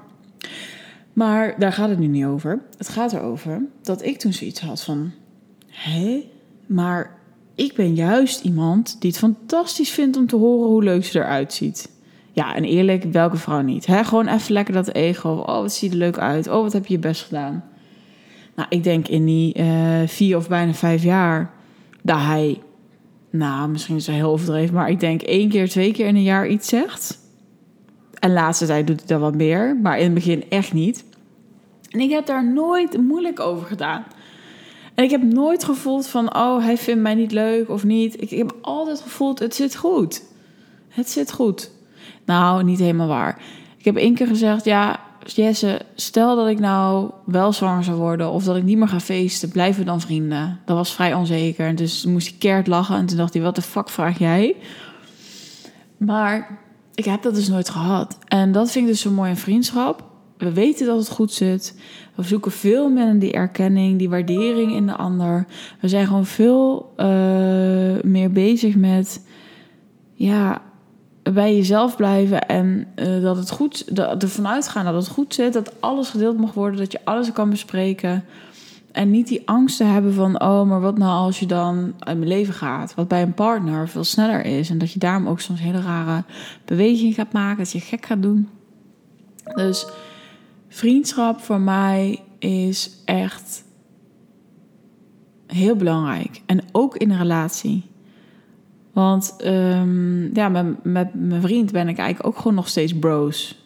Maar 1.13 1.55
daar 1.59 1.73
gaat 1.73 1.89
het 1.89 1.99
nu 1.99 2.07
niet 2.07 2.25
over. 2.25 2.61
Het 2.77 2.89
gaat 2.89 3.13
erover 3.13 3.63
dat 3.83 4.05
ik 4.05 4.19
toen 4.19 4.33
zoiets 4.33 4.61
had 4.61 4.83
van... 4.83 5.13
Hé, 5.67 6.25
maar 6.67 7.19
ik 7.55 7.75
ben 7.75 7.95
juist 7.95 8.45
iemand 8.45 8.97
die 9.01 9.11
het 9.11 9.19
fantastisch 9.19 9.91
vindt 9.91 10.17
om 10.17 10.27
te 10.27 10.37
horen 10.37 10.69
hoe 10.69 10.83
leuk 10.83 11.05
ze 11.05 11.19
eruit 11.19 11.53
ziet. 11.53 11.91
Ja, 12.33 12.55
en 12.55 12.65
eerlijk, 12.65 13.05
welke 13.05 13.37
vrouw 13.37 13.61
niet? 13.61 13.87
Hè? 13.87 14.05
Gewoon 14.05 14.29
even 14.29 14.53
lekker 14.53 14.75
dat 14.75 14.93
ego. 14.93 15.31
Oh, 15.31 15.61
wat 15.61 15.73
ziet 15.73 15.93
er 15.93 15.99
leuk 15.99 16.19
uit. 16.19 16.49
Oh, 16.49 16.63
wat 16.63 16.73
heb 16.73 16.87
je 16.87 16.95
je 16.95 17.01
best 17.01 17.23
gedaan. 17.23 17.65
Nou, 18.55 18.69
ik 18.69 18.83
denk 18.83 19.09
in 19.09 19.25
die 19.25 19.59
uh, 19.59 19.67
vier 20.07 20.37
of 20.37 20.49
bijna 20.49 20.73
vijf 20.73 21.03
jaar... 21.03 21.51
dat 22.03 22.19
hij, 22.21 22.63
nou, 23.31 23.69
misschien 23.69 23.97
is 23.97 24.07
hij 24.07 24.17
heel 24.17 24.31
overdreven... 24.31 24.75
maar 24.75 24.91
ik 24.91 25.01
denk 25.01 25.23
één 25.23 25.49
keer, 25.49 25.69
twee 25.69 25.93
keer 25.93 26.07
in 26.07 26.17
een 26.17 26.23
jaar 26.23 26.49
iets 26.49 26.69
zegt... 26.69 27.27
Laatste 28.31 28.67
tijd 28.67 28.87
doet 28.87 28.99
hij 28.99 29.07
dat 29.07 29.21
wat 29.21 29.35
meer, 29.35 29.77
maar 29.83 29.99
in 29.99 30.05
het 30.05 30.15
begin 30.15 30.45
echt 30.49 30.73
niet. 30.73 31.05
En 31.91 32.01
ik 32.01 32.11
heb 32.11 32.27
daar 32.27 32.45
nooit 32.45 32.97
moeilijk 32.97 33.41
over 33.41 33.67
gedaan. 33.67 34.05
En 34.95 35.05
ik 35.05 35.11
heb 35.11 35.23
nooit 35.23 35.65
gevoeld 35.65 36.07
van, 36.07 36.37
oh, 36.37 36.65
hij 36.65 36.77
vindt 36.77 37.03
mij 37.03 37.15
niet 37.15 37.33
leuk 37.33 37.69
of 37.69 37.85
niet. 37.85 38.23
Ik, 38.23 38.31
heb 38.31 38.57
altijd 38.61 39.01
gevoeld, 39.01 39.39
het 39.39 39.55
zit 39.55 39.77
goed. 39.77 40.23
Het 40.89 41.11
zit 41.11 41.33
goed. 41.33 41.71
Nou, 42.25 42.65
niet 42.65 42.79
helemaal 42.79 43.09
waar. 43.09 43.43
Ik 43.79 43.85
heb 43.85 43.97
één 43.97 44.15
keer 44.15 44.27
gezegd, 44.27 44.65
ja, 44.65 45.01
Jesse, 45.25 45.81
stel 45.95 46.37
dat 46.37 46.49
ik 46.49 46.59
nou 46.59 47.11
wel 47.25 47.53
zwanger 47.53 47.85
zou 47.85 47.97
worden 47.97 48.31
of 48.31 48.45
dat 48.45 48.57
ik 48.57 48.63
niet 48.63 48.79
meer 48.79 48.89
ga 48.89 49.01
feesten, 49.01 49.49
blijven 49.49 49.81
we 49.81 49.87
dan 49.87 50.01
vrienden? 50.01 50.61
Dat 50.65 50.77
was 50.77 50.95
vrij 50.95 51.15
onzeker. 51.15 51.67
En 51.67 51.77
dus 51.77 52.05
moest 52.05 52.29
hij 52.29 52.39
keert 52.39 52.67
lachen 52.67 52.97
en 52.97 53.07
toen 53.07 53.17
dacht 53.17 53.35
hij, 53.35 53.43
wat 53.43 53.55
de 53.55 53.63
fuck 53.63 53.89
vraag 53.89 54.19
jij? 54.19 54.57
Maar 55.97 56.59
ik 56.99 57.05
heb 57.05 57.23
dat 57.23 57.35
dus 57.35 57.49
nooit 57.49 57.69
gehad. 57.69 58.19
En 58.27 58.53
dat 58.53 58.71
vind 58.71 58.85
ik 58.85 58.91
dus 58.91 59.01
zo 59.01 59.11
mooi 59.11 59.31
in 59.31 59.37
vriendschap. 59.37 60.05
we 60.39 60.53
weten 60.53 60.87
dat 60.87 60.99
het 60.99 61.09
goed 61.09 61.33
zit. 61.33 61.81
We 62.15 62.23
zoeken 62.23 62.53
veel 62.53 62.89
meer 62.89 63.19
die 63.19 63.33
erkenning, 63.33 63.99
die 63.99 64.09
waardering 64.09 64.73
in 64.73 64.87
de 64.87 64.97
ander. 64.97 65.47
We 65.81 65.89
zijn 65.89 66.07
gewoon 66.07 66.27
veel 66.27 66.93
uh, 66.97 67.07
meer 68.03 68.33
bezig 68.33 68.77
met 68.77 69.27
ja, 70.15 70.63
bij 71.23 71.57
jezelf 71.57 71.97
blijven 71.97 72.47
en 72.47 72.87
uh, 72.97 73.23
dat 73.23 73.37
het 73.37 73.51
goed, 73.51 73.97
dat, 73.97 74.23
ervan 74.23 74.49
uitgaan 74.49 74.85
dat 74.85 74.95
het 74.95 75.09
goed 75.09 75.35
zit, 75.35 75.53
dat 75.53 75.73
alles 75.81 76.09
gedeeld 76.09 76.39
mag 76.39 76.53
worden, 76.53 76.79
dat 76.79 76.93
je 76.93 77.01
alles 77.05 77.33
kan 77.33 77.51
bespreken. 77.51 78.25
En 78.93 79.11
niet 79.11 79.29
die 79.29 79.43
angst 79.45 79.77
te 79.77 79.85
hebben 79.85 80.15
van, 80.15 80.41
oh, 80.41 80.69
maar 80.69 80.81
wat 80.81 80.99
nou 80.99 81.11
als 81.11 81.41
je 81.41 81.47
dan 81.47 81.95
uit 81.99 82.19
mijn 82.19 82.31
leven 82.31 82.55
gaat? 82.55 82.95
Wat 82.95 83.09
bij 83.09 83.23
een 83.23 83.35
partner 83.35 83.89
veel 83.89 84.05
sneller 84.05 84.45
is. 84.45 84.71
En 84.71 84.79
dat 84.79 84.93
je 84.93 84.99
daarom 84.99 85.29
ook 85.29 85.41
soms 85.41 85.61
hele 85.61 85.81
rare 85.81 86.25
bewegingen 86.65 87.15
gaat 87.15 87.33
maken, 87.33 87.59
dat 87.59 87.73
je 87.73 87.81
gek 87.81 88.07
gaat 88.07 88.23
doen. 88.23 88.49
Dus 89.55 89.87
vriendschap 90.69 91.41
voor 91.41 91.61
mij 91.61 92.23
is 92.39 92.91
echt 93.05 93.65
heel 95.47 95.77
belangrijk. 95.77 96.43
En 96.47 96.61
ook 96.73 96.97
in 96.97 97.11
een 97.11 97.19
relatie. 97.19 97.85
Want 98.93 99.37
um, 99.45 100.31
ja, 100.35 100.49
met, 100.49 100.85
met 100.85 101.15
mijn 101.15 101.43
vriend 101.43 101.73
ben 101.73 101.89
ik 101.89 101.99
eigenlijk 101.99 102.29
ook 102.29 102.37
gewoon 102.37 102.55
nog 102.55 102.69
steeds 102.69 102.99
bros. 102.99 103.63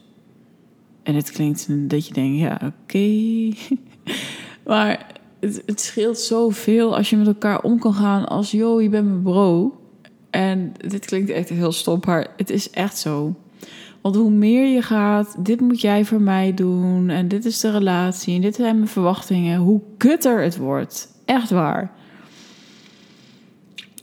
En 1.02 1.14
het 1.14 1.31
klinkt 1.31 1.67
dat 1.91 2.07
je 2.07 2.14
denkt, 2.14 2.38
ja, 2.38 2.61
oké. 2.64 2.99
maar 4.64 5.07
het, 5.40 5.81
scheelt 5.81 6.19
zoveel 6.19 6.97
als 6.97 7.11
je 7.11 7.16
met 7.16 7.26
elkaar 7.26 7.62
om 7.62 7.78
kan 7.78 7.95
gaan 7.95 8.28
als, 8.28 8.50
joh, 8.50 8.83
je 8.83 8.88
bent 8.88 9.07
mijn 9.07 9.23
bro. 9.23 9.76
En 10.31 10.73
dit 10.88 11.04
klinkt 11.04 11.31
echt 11.31 11.49
heel 11.49 11.73
stom, 11.73 12.00
maar 12.07 12.26
het 12.37 12.50
is 12.50 12.71
echt 12.71 12.99
zo. 12.99 13.35
Want 14.00 14.16
hoe 14.16 14.31
meer 14.31 14.66
je 14.66 14.83
gaat, 14.83 15.45
dit 15.45 15.61
moet 15.61 15.81
jij 15.81 16.04
voor 16.04 16.21
mij 16.21 16.54
doen. 16.54 17.09
En 17.09 17.28
dit 17.28 17.45
is 17.45 17.61
de 17.61 17.71
relatie. 17.71 18.35
En 18.35 18.40
dit 18.40 18.54
zijn 18.54 18.76
mijn 18.76 18.88
verwachtingen. 18.88 19.59
Hoe 19.59 19.81
kutter 19.97 20.42
het 20.42 20.57
wordt. 20.57 21.09
Echt 21.25 21.50
waar. 21.50 21.90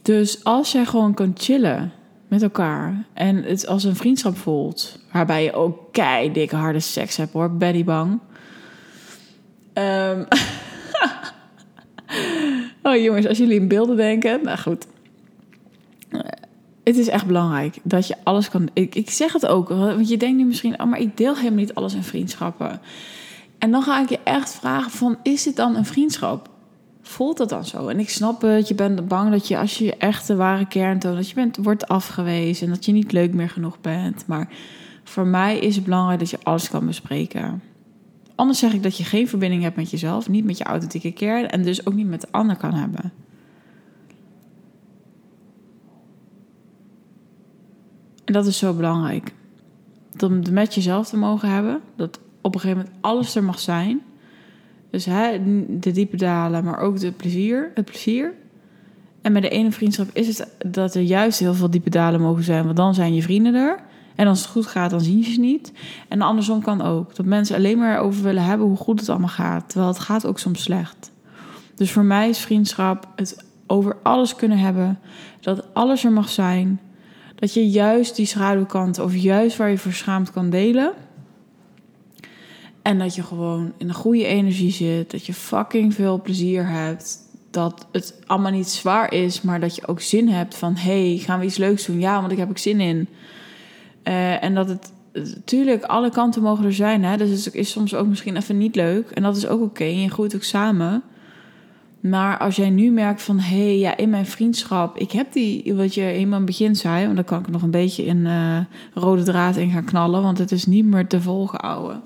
Dus 0.02 0.44
als 0.44 0.72
jij 0.72 0.84
gewoon 0.84 1.14
kan 1.14 1.32
chillen 1.36 1.92
met 2.28 2.42
elkaar. 2.42 3.04
En 3.12 3.42
het 3.42 3.66
als 3.66 3.84
een 3.84 3.96
vriendschap 3.96 4.36
voelt. 4.36 4.98
Waarbij 5.12 5.44
je 5.44 5.52
ook 5.52 5.92
kei 5.92 6.32
dikke 6.32 6.56
harde 6.56 6.80
seks 6.80 7.16
hebt 7.16 7.32
hoor. 7.32 7.56
Betty 7.56 7.84
bang. 7.84 8.18
Um, 9.74 10.26
oh 12.90 13.02
jongens, 13.02 13.26
als 13.26 13.38
jullie 13.38 13.60
in 13.60 13.68
beelden 13.68 13.96
denken. 13.96 14.40
Nou 14.42 14.58
goed 14.58 14.86
het 16.84 16.98
is 16.98 17.08
echt 17.08 17.26
belangrijk 17.26 17.78
dat 17.82 18.06
je 18.06 18.16
alles 18.22 18.48
kan. 18.48 18.68
Ik, 18.72 18.94
ik 18.94 19.10
zeg 19.10 19.32
het 19.32 19.46
ook, 19.46 19.68
want 19.68 20.08
je 20.08 20.16
denkt 20.16 20.36
nu 20.36 20.44
misschien, 20.44 20.80
oh, 20.80 20.86
maar 20.86 21.00
ik 21.00 21.16
deel 21.16 21.36
helemaal 21.36 21.58
niet 21.58 21.74
alles 21.74 21.94
in 21.94 22.02
vriendschappen. 22.02 22.80
En 23.58 23.70
dan 23.70 23.82
ga 23.82 24.02
ik 24.02 24.08
je 24.08 24.18
echt 24.24 24.54
vragen: 24.54 24.90
van, 24.90 25.18
is 25.22 25.42
dit 25.42 25.56
dan 25.56 25.76
een 25.76 25.84
vriendschap? 25.84 26.48
Voelt 27.02 27.36
dat 27.36 27.48
dan 27.48 27.64
zo? 27.64 27.88
En 27.88 27.98
ik 27.98 28.10
snap 28.10 28.42
het, 28.42 28.68
je 28.68 28.74
bent 28.74 29.08
bang 29.08 29.30
dat 29.30 29.48
je 29.48 29.58
als 29.58 29.78
je 29.78 29.84
je 29.84 29.96
echte 29.96 30.36
ware 30.36 30.66
kern 30.66 30.98
toont, 30.98 31.16
dat 31.16 31.28
je 31.28 31.34
bent, 31.34 31.56
wordt 31.56 31.88
afgewezen 31.88 32.66
en 32.66 32.72
dat 32.72 32.84
je 32.84 32.92
niet 32.92 33.12
leuk 33.12 33.34
meer 33.34 33.50
genoeg 33.50 33.80
bent. 33.80 34.26
Maar 34.26 34.48
voor 35.04 35.26
mij 35.26 35.58
is 35.58 35.74
het 35.74 35.84
belangrijk 35.84 36.18
dat 36.18 36.30
je 36.30 36.38
alles 36.42 36.70
kan 36.70 36.86
bespreken. 36.86 37.62
Anders 38.40 38.58
zeg 38.58 38.72
ik 38.72 38.82
dat 38.82 38.96
je 38.96 39.04
geen 39.04 39.28
verbinding 39.28 39.62
hebt 39.62 39.76
met 39.76 39.90
jezelf, 39.90 40.28
niet 40.28 40.44
met 40.44 40.58
je 40.58 40.64
authentieke 40.64 41.12
kern 41.12 41.48
en 41.50 41.62
dus 41.62 41.86
ook 41.86 41.94
niet 41.94 42.08
met 42.08 42.20
de 42.20 42.28
ander 42.30 42.56
kan 42.56 42.74
hebben. 42.74 43.12
En 48.24 48.32
dat 48.32 48.46
is 48.46 48.58
zo 48.58 48.74
belangrijk. 48.74 49.32
Om 50.24 50.32
het 50.32 50.50
met 50.50 50.74
jezelf 50.74 51.08
te 51.08 51.16
mogen 51.16 51.48
hebben. 51.48 51.80
Dat 51.96 52.20
op 52.40 52.54
een 52.54 52.60
gegeven 52.60 52.82
moment 52.82 53.04
alles 53.04 53.34
er 53.34 53.44
mag 53.44 53.58
zijn. 53.58 54.00
Dus 54.90 55.04
hè, 55.04 55.40
de 55.78 55.90
diepe 55.90 56.16
dalen, 56.16 56.64
maar 56.64 56.78
ook 56.78 56.98
de 56.98 57.12
plezier, 57.12 57.70
het 57.74 57.84
plezier. 57.84 58.34
En 59.22 59.32
met 59.32 59.42
de 59.42 59.48
ene 59.48 59.72
vriendschap 59.72 60.08
is 60.12 60.38
het 60.38 60.56
dat 60.66 60.94
er 60.94 61.02
juist 61.02 61.38
heel 61.38 61.54
veel 61.54 61.70
diepe 61.70 61.90
dalen 61.90 62.20
mogen 62.20 62.44
zijn. 62.44 62.64
Want 62.64 62.76
dan 62.76 62.94
zijn 62.94 63.14
je 63.14 63.22
vrienden 63.22 63.54
er. 63.54 63.88
En 64.20 64.26
als 64.26 64.40
het 64.40 64.50
goed 64.50 64.66
gaat, 64.66 64.90
dan 64.90 65.00
zien 65.00 65.24
ze 65.24 65.40
niet. 65.40 65.72
En 66.08 66.20
andersom 66.20 66.62
kan 66.62 66.82
ook. 66.82 67.16
Dat 67.16 67.26
mensen 67.26 67.56
alleen 67.56 67.78
maar 67.78 67.98
over 67.98 68.22
willen 68.22 68.44
hebben 68.44 68.66
hoe 68.66 68.76
goed 68.76 69.00
het 69.00 69.08
allemaal 69.08 69.28
gaat. 69.28 69.68
Terwijl 69.68 69.90
het 69.90 70.00
gaat 70.00 70.26
ook 70.26 70.38
soms 70.38 70.62
slecht. 70.62 71.10
Dus 71.74 71.92
voor 71.92 72.04
mij 72.04 72.28
is 72.28 72.38
vriendschap 72.38 73.08
het 73.16 73.44
over 73.66 73.96
alles 74.02 74.34
kunnen 74.34 74.58
hebben. 74.58 74.98
Dat 75.40 75.74
alles 75.74 76.04
er 76.04 76.12
mag 76.12 76.28
zijn. 76.28 76.80
Dat 77.34 77.54
je 77.54 77.70
juist 77.70 78.16
die 78.16 78.26
schaduwkant 78.26 78.98
of 78.98 79.16
juist 79.16 79.56
waar 79.56 79.70
je 79.70 79.78
verschaamd 79.78 80.30
kan 80.30 80.50
delen. 80.50 80.92
En 82.82 82.98
dat 82.98 83.14
je 83.14 83.22
gewoon 83.22 83.72
in 83.76 83.88
een 83.88 83.94
goede 83.94 84.24
energie 84.24 84.72
zit. 84.72 85.10
Dat 85.10 85.26
je 85.26 85.34
fucking 85.34 85.94
veel 85.94 86.20
plezier 86.22 86.68
hebt. 86.68 87.18
Dat 87.50 87.86
het 87.92 88.14
allemaal 88.26 88.52
niet 88.52 88.68
zwaar 88.68 89.12
is, 89.12 89.42
maar 89.42 89.60
dat 89.60 89.74
je 89.74 89.86
ook 89.86 90.00
zin 90.00 90.28
hebt 90.28 90.54
van... 90.54 90.76
hey, 90.76 91.20
gaan 91.22 91.38
we 91.38 91.44
iets 91.44 91.56
leuks 91.56 91.86
doen? 91.86 92.00
Ja, 92.00 92.20
want 92.20 92.32
ik 92.32 92.38
heb 92.38 92.48
ook 92.48 92.58
zin 92.58 92.80
in. 92.80 93.08
Uh, 94.10 94.42
en 94.44 94.54
dat 94.54 94.68
het... 94.68 94.92
Natuurlijk, 95.12 95.84
alle 95.84 96.10
kanten 96.10 96.42
mogen 96.42 96.64
er 96.64 96.72
zijn. 96.72 97.04
Hè? 97.04 97.16
Dus 97.16 97.44
het 97.44 97.54
is 97.54 97.70
soms 97.70 97.94
ook 97.94 98.06
misschien 98.06 98.36
even 98.36 98.58
niet 98.58 98.76
leuk. 98.76 99.10
En 99.10 99.22
dat 99.22 99.36
is 99.36 99.46
ook 99.46 99.62
oké. 99.62 99.84
Je 99.84 100.10
groeit 100.10 100.34
ook 100.34 100.42
samen. 100.42 101.02
Maar 102.00 102.38
als 102.38 102.56
jij 102.56 102.70
nu 102.70 102.90
merkt 102.90 103.22
van, 103.22 103.38
hé, 103.38 103.56
hey, 103.56 103.78
ja, 103.78 103.96
in 103.96 104.10
mijn 104.10 104.26
vriendschap, 104.26 104.98
ik 104.98 105.12
heb 105.12 105.32
die, 105.32 105.74
wat 105.74 105.94
je 105.94 106.18
in 106.18 106.28
mijn 106.28 106.44
begin 106.44 106.76
zei, 106.76 107.04
want 107.04 107.16
dan 107.16 107.24
kan 107.24 107.40
ik 107.40 107.48
nog 107.48 107.62
een 107.62 107.70
beetje 107.70 108.04
in 108.04 108.16
uh, 108.16 108.58
rode 108.94 109.22
draad 109.22 109.56
in 109.56 109.70
gaan 109.70 109.84
knallen, 109.84 110.22
want 110.22 110.38
het 110.38 110.52
is 110.52 110.66
niet 110.66 110.84
meer 110.84 111.06
te 111.06 111.20
volgen, 111.20 111.60
ouwe. 111.60 112.00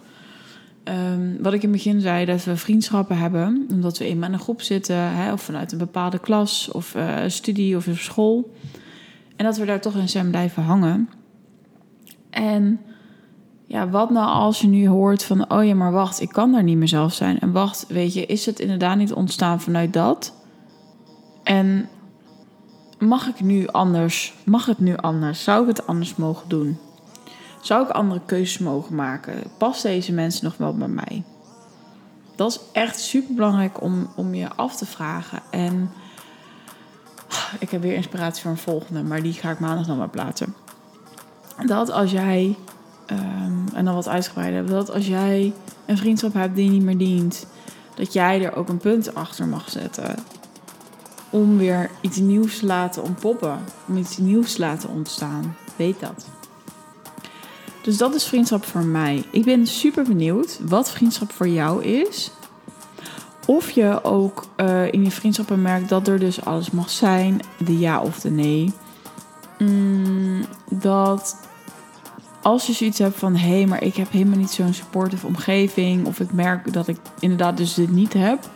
Um, 0.84 1.36
wat 1.42 1.52
ik 1.52 1.62
in 1.62 1.68
het 1.68 1.82
begin 1.82 2.00
zei, 2.00 2.24
dat 2.24 2.44
we 2.44 2.56
vriendschappen 2.56 3.18
hebben, 3.18 3.66
omdat 3.72 3.98
we 3.98 4.08
in 4.08 4.22
een 4.22 4.38
groep 4.38 4.62
zitten, 4.62 4.96
hè, 4.96 5.32
of 5.32 5.42
vanuit 5.42 5.72
een 5.72 5.78
bepaalde 5.78 6.18
klas, 6.18 6.70
of 6.72 6.94
uh, 6.94 7.16
studie 7.26 7.76
of 7.76 7.88
school. 7.92 8.52
En 9.36 9.44
dat 9.44 9.56
we 9.56 9.64
daar 9.64 9.80
toch 9.80 9.96
in 9.96 10.08
zijn 10.08 10.30
blijven 10.30 10.62
hangen. 10.62 11.08
En 12.34 12.80
ja, 13.66 13.88
wat 13.88 14.10
nou 14.10 14.26
als 14.26 14.60
je 14.60 14.66
nu 14.66 14.88
hoort 14.88 15.24
van, 15.24 15.50
oh 15.50 15.64
ja, 15.64 15.74
maar 15.74 15.92
wacht, 15.92 16.20
ik 16.20 16.28
kan 16.28 16.52
daar 16.52 16.62
niet 16.62 16.76
mezelf 16.76 17.14
zijn. 17.14 17.40
En 17.40 17.52
wacht, 17.52 17.84
weet 17.88 18.14
je, 18.14 18.26
is 18.26 18.46
het 18.46 18.60
inderdaad 18.60 18.96
niet 18.96 19.12
ontstaan 19.12 19.60
vanuit 19.60 19.92
dat? 19.92 20.34
En 21.42 21.88
mag 22.98 23.28
ik 23.28 23.40
nu 23.40 23.66
anders? 23.66 24.34
Mag 24.44 24.66
het 24.66 24.78
nu 24.78 24.96
anders? 24.96 25.44
Zou 25.44 25.62
ik 25.62 25.68
het 25.68 25.86
anders 25.86 26.16
mogen 26.16 26.48
doen? 26.48 26.78
Zou 27.60 27.84
ik 27.84 27.90
andere 27.90 28.20
keuzes 28.26 28.58
mogen 28.58 28.94
maken? 28.94 29.42
Past 29.58 29.82
deze 29.82 30.12
mensen 30.12 30.44
nog 30.44 30.56
wel 30.56 30.74
bij 30.74 30.88
mij? 30.88 31.22
Dat 32.36 32.50
is 32.50 32.60
echt 32.72 33.00
super 33.00 33.34
belangrijk 33.34 33.82
om, 33.82 34.08
om 34.16 34.34
je 34.34 34.48
af 34.54 34.76
te 34.76 34.86
vragen. 34.86 35.42
En 35.50 35.90
ik 37.58 37.70
heb 37.70 37.82
weer 37.82 37.94
inspiratie 37.94 38.42
voor 38.42 38.50
een 38.50 38.56
volgende, 38.56 39.02
maar 39.02 39.22
die 39.22 39.32
ga 39.32 39.50
ik 39.50 39.58
maandag 39.58 39.86
nog 39.86 39.98
maar 39.98 40.08
plaatsen. 40.08 40.54
Dat 41.66 41.90
als 41.90 42.10
jij 42.10 42.56
Ehm, 43.06 43.74
en 43.74 43.84
dan 43.84 43.94
wat 43.94 44.08
uitgebreider. 44.08 44.66
Dat 44.66 44.90
als 44.90 45.06
jij 45.06 45.52
een 45.86 45.96
vriendschap 45.96 46.34
hebt 46.34 46.56
die 46.56 46.70
niet 46.70 46.82
meer 46.82 46.98
dient, 46.98 47.46
dat 47.94 48.12
jij 48.12 48.44
er 48.44 48.56
ook 48.56 48.68
een 48.68 48.78
punt 48.78 49.14
achter 49.14 49.46
mag 49.46 49.70
zetten. 49.70 50.14
Om 51.30 51.58
weer 51.58 51.90
iets 52.00 52.16
nieuws 52.16 52.58
te 52.58 52.66
laten 52.66 53.02
ontpoppen. 53.02 53.58
Om 53.86 53.96
iets 53.96 54.18
nieuws 54.18 54.52
te 54.52 54.60
laten 54.60 54.88
ontstaan. 54.88 55.56
Weet 55.76 56.00
dat. 56.00 56.26
Dus 57.82 57.96
dat 57.96 58.14
is 58.14 58.24
vriendschap 58.24 58.64
voor 58.64 58.84
mij. 58.84 59.24
Ik 59.30 59.44
ben 59.44 59.66
super 59.66 60.04
benieuwd 60.04 60.58
wat 60.62 60.90
vriendschap 60.90 61.32
voor 61.32 61.48
jou 61.48 61.84
is. 61.84 62.30
Of 63.46 63.70
je 63.70 64.04
ook 64.04 64.46
uh, 64.56 64.92
in 64.92 65.04
je 65.04 65.10
vriendschappen 65.10 65.62
merkt 65.62 65.88
dat 65.88 66.08
er 66.08 66.18
dus 66.18 66.44
alles 66.44 66.70
mag 66.70 66.90
zijn. 66.90 67.40
De 67.58 67.78
ja 67.78 68.00
of 68.00 68.20
de 68.20 68.30
nee. 68.30 68.72
Mm, 69.58 70.44
dat 70.70 71.36
als 72.42 72.66
je 72.66 72.72
zoiets 72.72 72.98
hebt 72.98 73.18
van 73.18 73.36
hé, 73.36 73.48
hey, 73.48 73.66
maar 73.66 73.82
ik 73.82 73.96
heb 73.96 74.10
helemaal 74.10 74.38
niet 74.38 74.50
zo'n 74.50 74.72
supportive 74.72 75.26
omgeving, 75.26 76.06
of 76.06 76.20
ik 76.20 76.32
merk 76.32 76.72
dat 76.72 76.88
ik 76.88 76.96
inderdaad 77.20 77.56
dus 77.56 77.74
dit 77.74 77.90
niet 77.90 78.12
heb, 78.12 78.50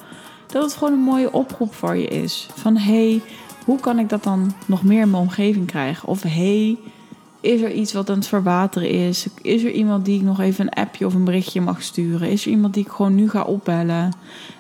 dat 0.46 0.62
het 0.62 0.74
gewoon 0.74 0.92
een 0.92 0.98
mooie 0.98 1.32
oproep 1.32 1.74
voor 1.74 1.96
je 1.96 2.06
is. 2.06 2.48
Van 2.54 2.76
hé, 2.76 3.10
hey, 3.10 3.22
hoe 3.64 3.80
kan 3.80 3.98
ik 3.98 4.08
dat 4.08 4.22
dan 4.22 4.52
nog 4.66 4.82
meer 4.82 5.00
in 5.00 5.10
mijn 5.10 5.22
omgeving 5.22 5.66
krijgen? 5.66 6.08
Of 6.08 6.22
hey, 6.22 6.78
is 7.40 7.60
er 7.60 7.72
iets 7.72 7.92
wat 7.92 8.10
aan 8.10 8.16
het 8.16 8.26
verwateren 8.26 8.90
is? 8.90 9.26
Is 9.42 9.64
er 9.64 9.70
iemand 9.70 10.04
die 10.04 10.18
ik 10.18 10.24
nog 10.24 10.40
even 10.40 10.66
een 10.66 10.82
appje 10.82 11.06
of 11.06 11.14
een 11.14 11.24
berichtje 11.24 11.60
mag 11.60 11.82
sturen? 11.82 12.30
Is 12.30 12.44
er 12.44 12.50
iemand 12.50 12.74
die 12.74 12.84
ik 12.84 12.90
gewoon 12.90 13.14
nu 13.14 13.30
ga 13.30 13.42
opbellen? 13.42 14.12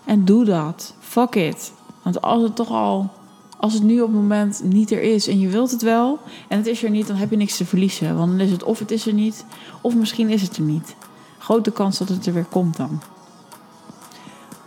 En 0.04 0.24
doe 0.24 0.44
dat. 0.44 0.94
Fuck 1.00 1.34
it. 1.34 1.72
Want 2.02 2.22
als 2.22 2.42
het 2.42 2.56
toch 2.56 2.70
al 2.70 3.10
als 3.58 3.74
het 3.74 3.82
nu 3.82 4.00
op 4.00 4.08
het 4.08 4.16
moment 4.16 4.62
niet 4.64 4.90
er 4.90 5.02
is 5.02 5.26
en 5.26 5.40
je 5.40 5.48
wilt 5.48 5.70
het 5.70 5.82
wel 5.82 6.18
en 6.48 6.56
het 6.56 6.66
is 6.66 6.84
er 6.84 6.90
niet, 6.90 7.06
dan 7.06 7.16
heb 7.16 7.30
je 7.30 7.36
niks 7.36 7.56
te 7.56 7.64
verliezen. 7.64 8.16
Want 8.16 8.30
dan 8.30 8.40
is 8.40 8.50
het 8.50 8.62
of 8.62 8.78
het 8.78 8.90
is 8.90 9.06
er 9.06 9.12
niet, 9.12 9.44
of 9.80 9.94
misschien 9.94 10.28
is 10.28 10.42
het 10.42 10.56
er 10.56 10.62
niet. 10.62 10.96
Grote 11.38 11.70
kans 11.70 11.98
dat 11.98 12.08
het 12.08 12.26
er 12.26 12.32
weer 12.32 12.44
komt 12.44 12.76
dan. 12.76 13.00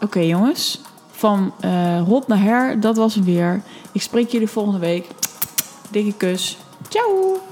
Oké 0.02 0.20
jongens, 0.20 0.82
van 1.12 1.54
uh, 1.66 2.04
hot 2.04 2.28
naar 2.28 2.42
her, 2.42 2.80
dat 2.80 2.96
was 2.96 3.16
hem 3.16 3.24
weer. 3.24 3.64
Ik 3.92 4.02
spreek 4.02 4.30
jullie 4.30 4.48
volgende 4.48 4.80
week. 4.80 5.08
Dikke 5.90 6.14
kus. 6.14 6.58
Ciao! 6.90 7.51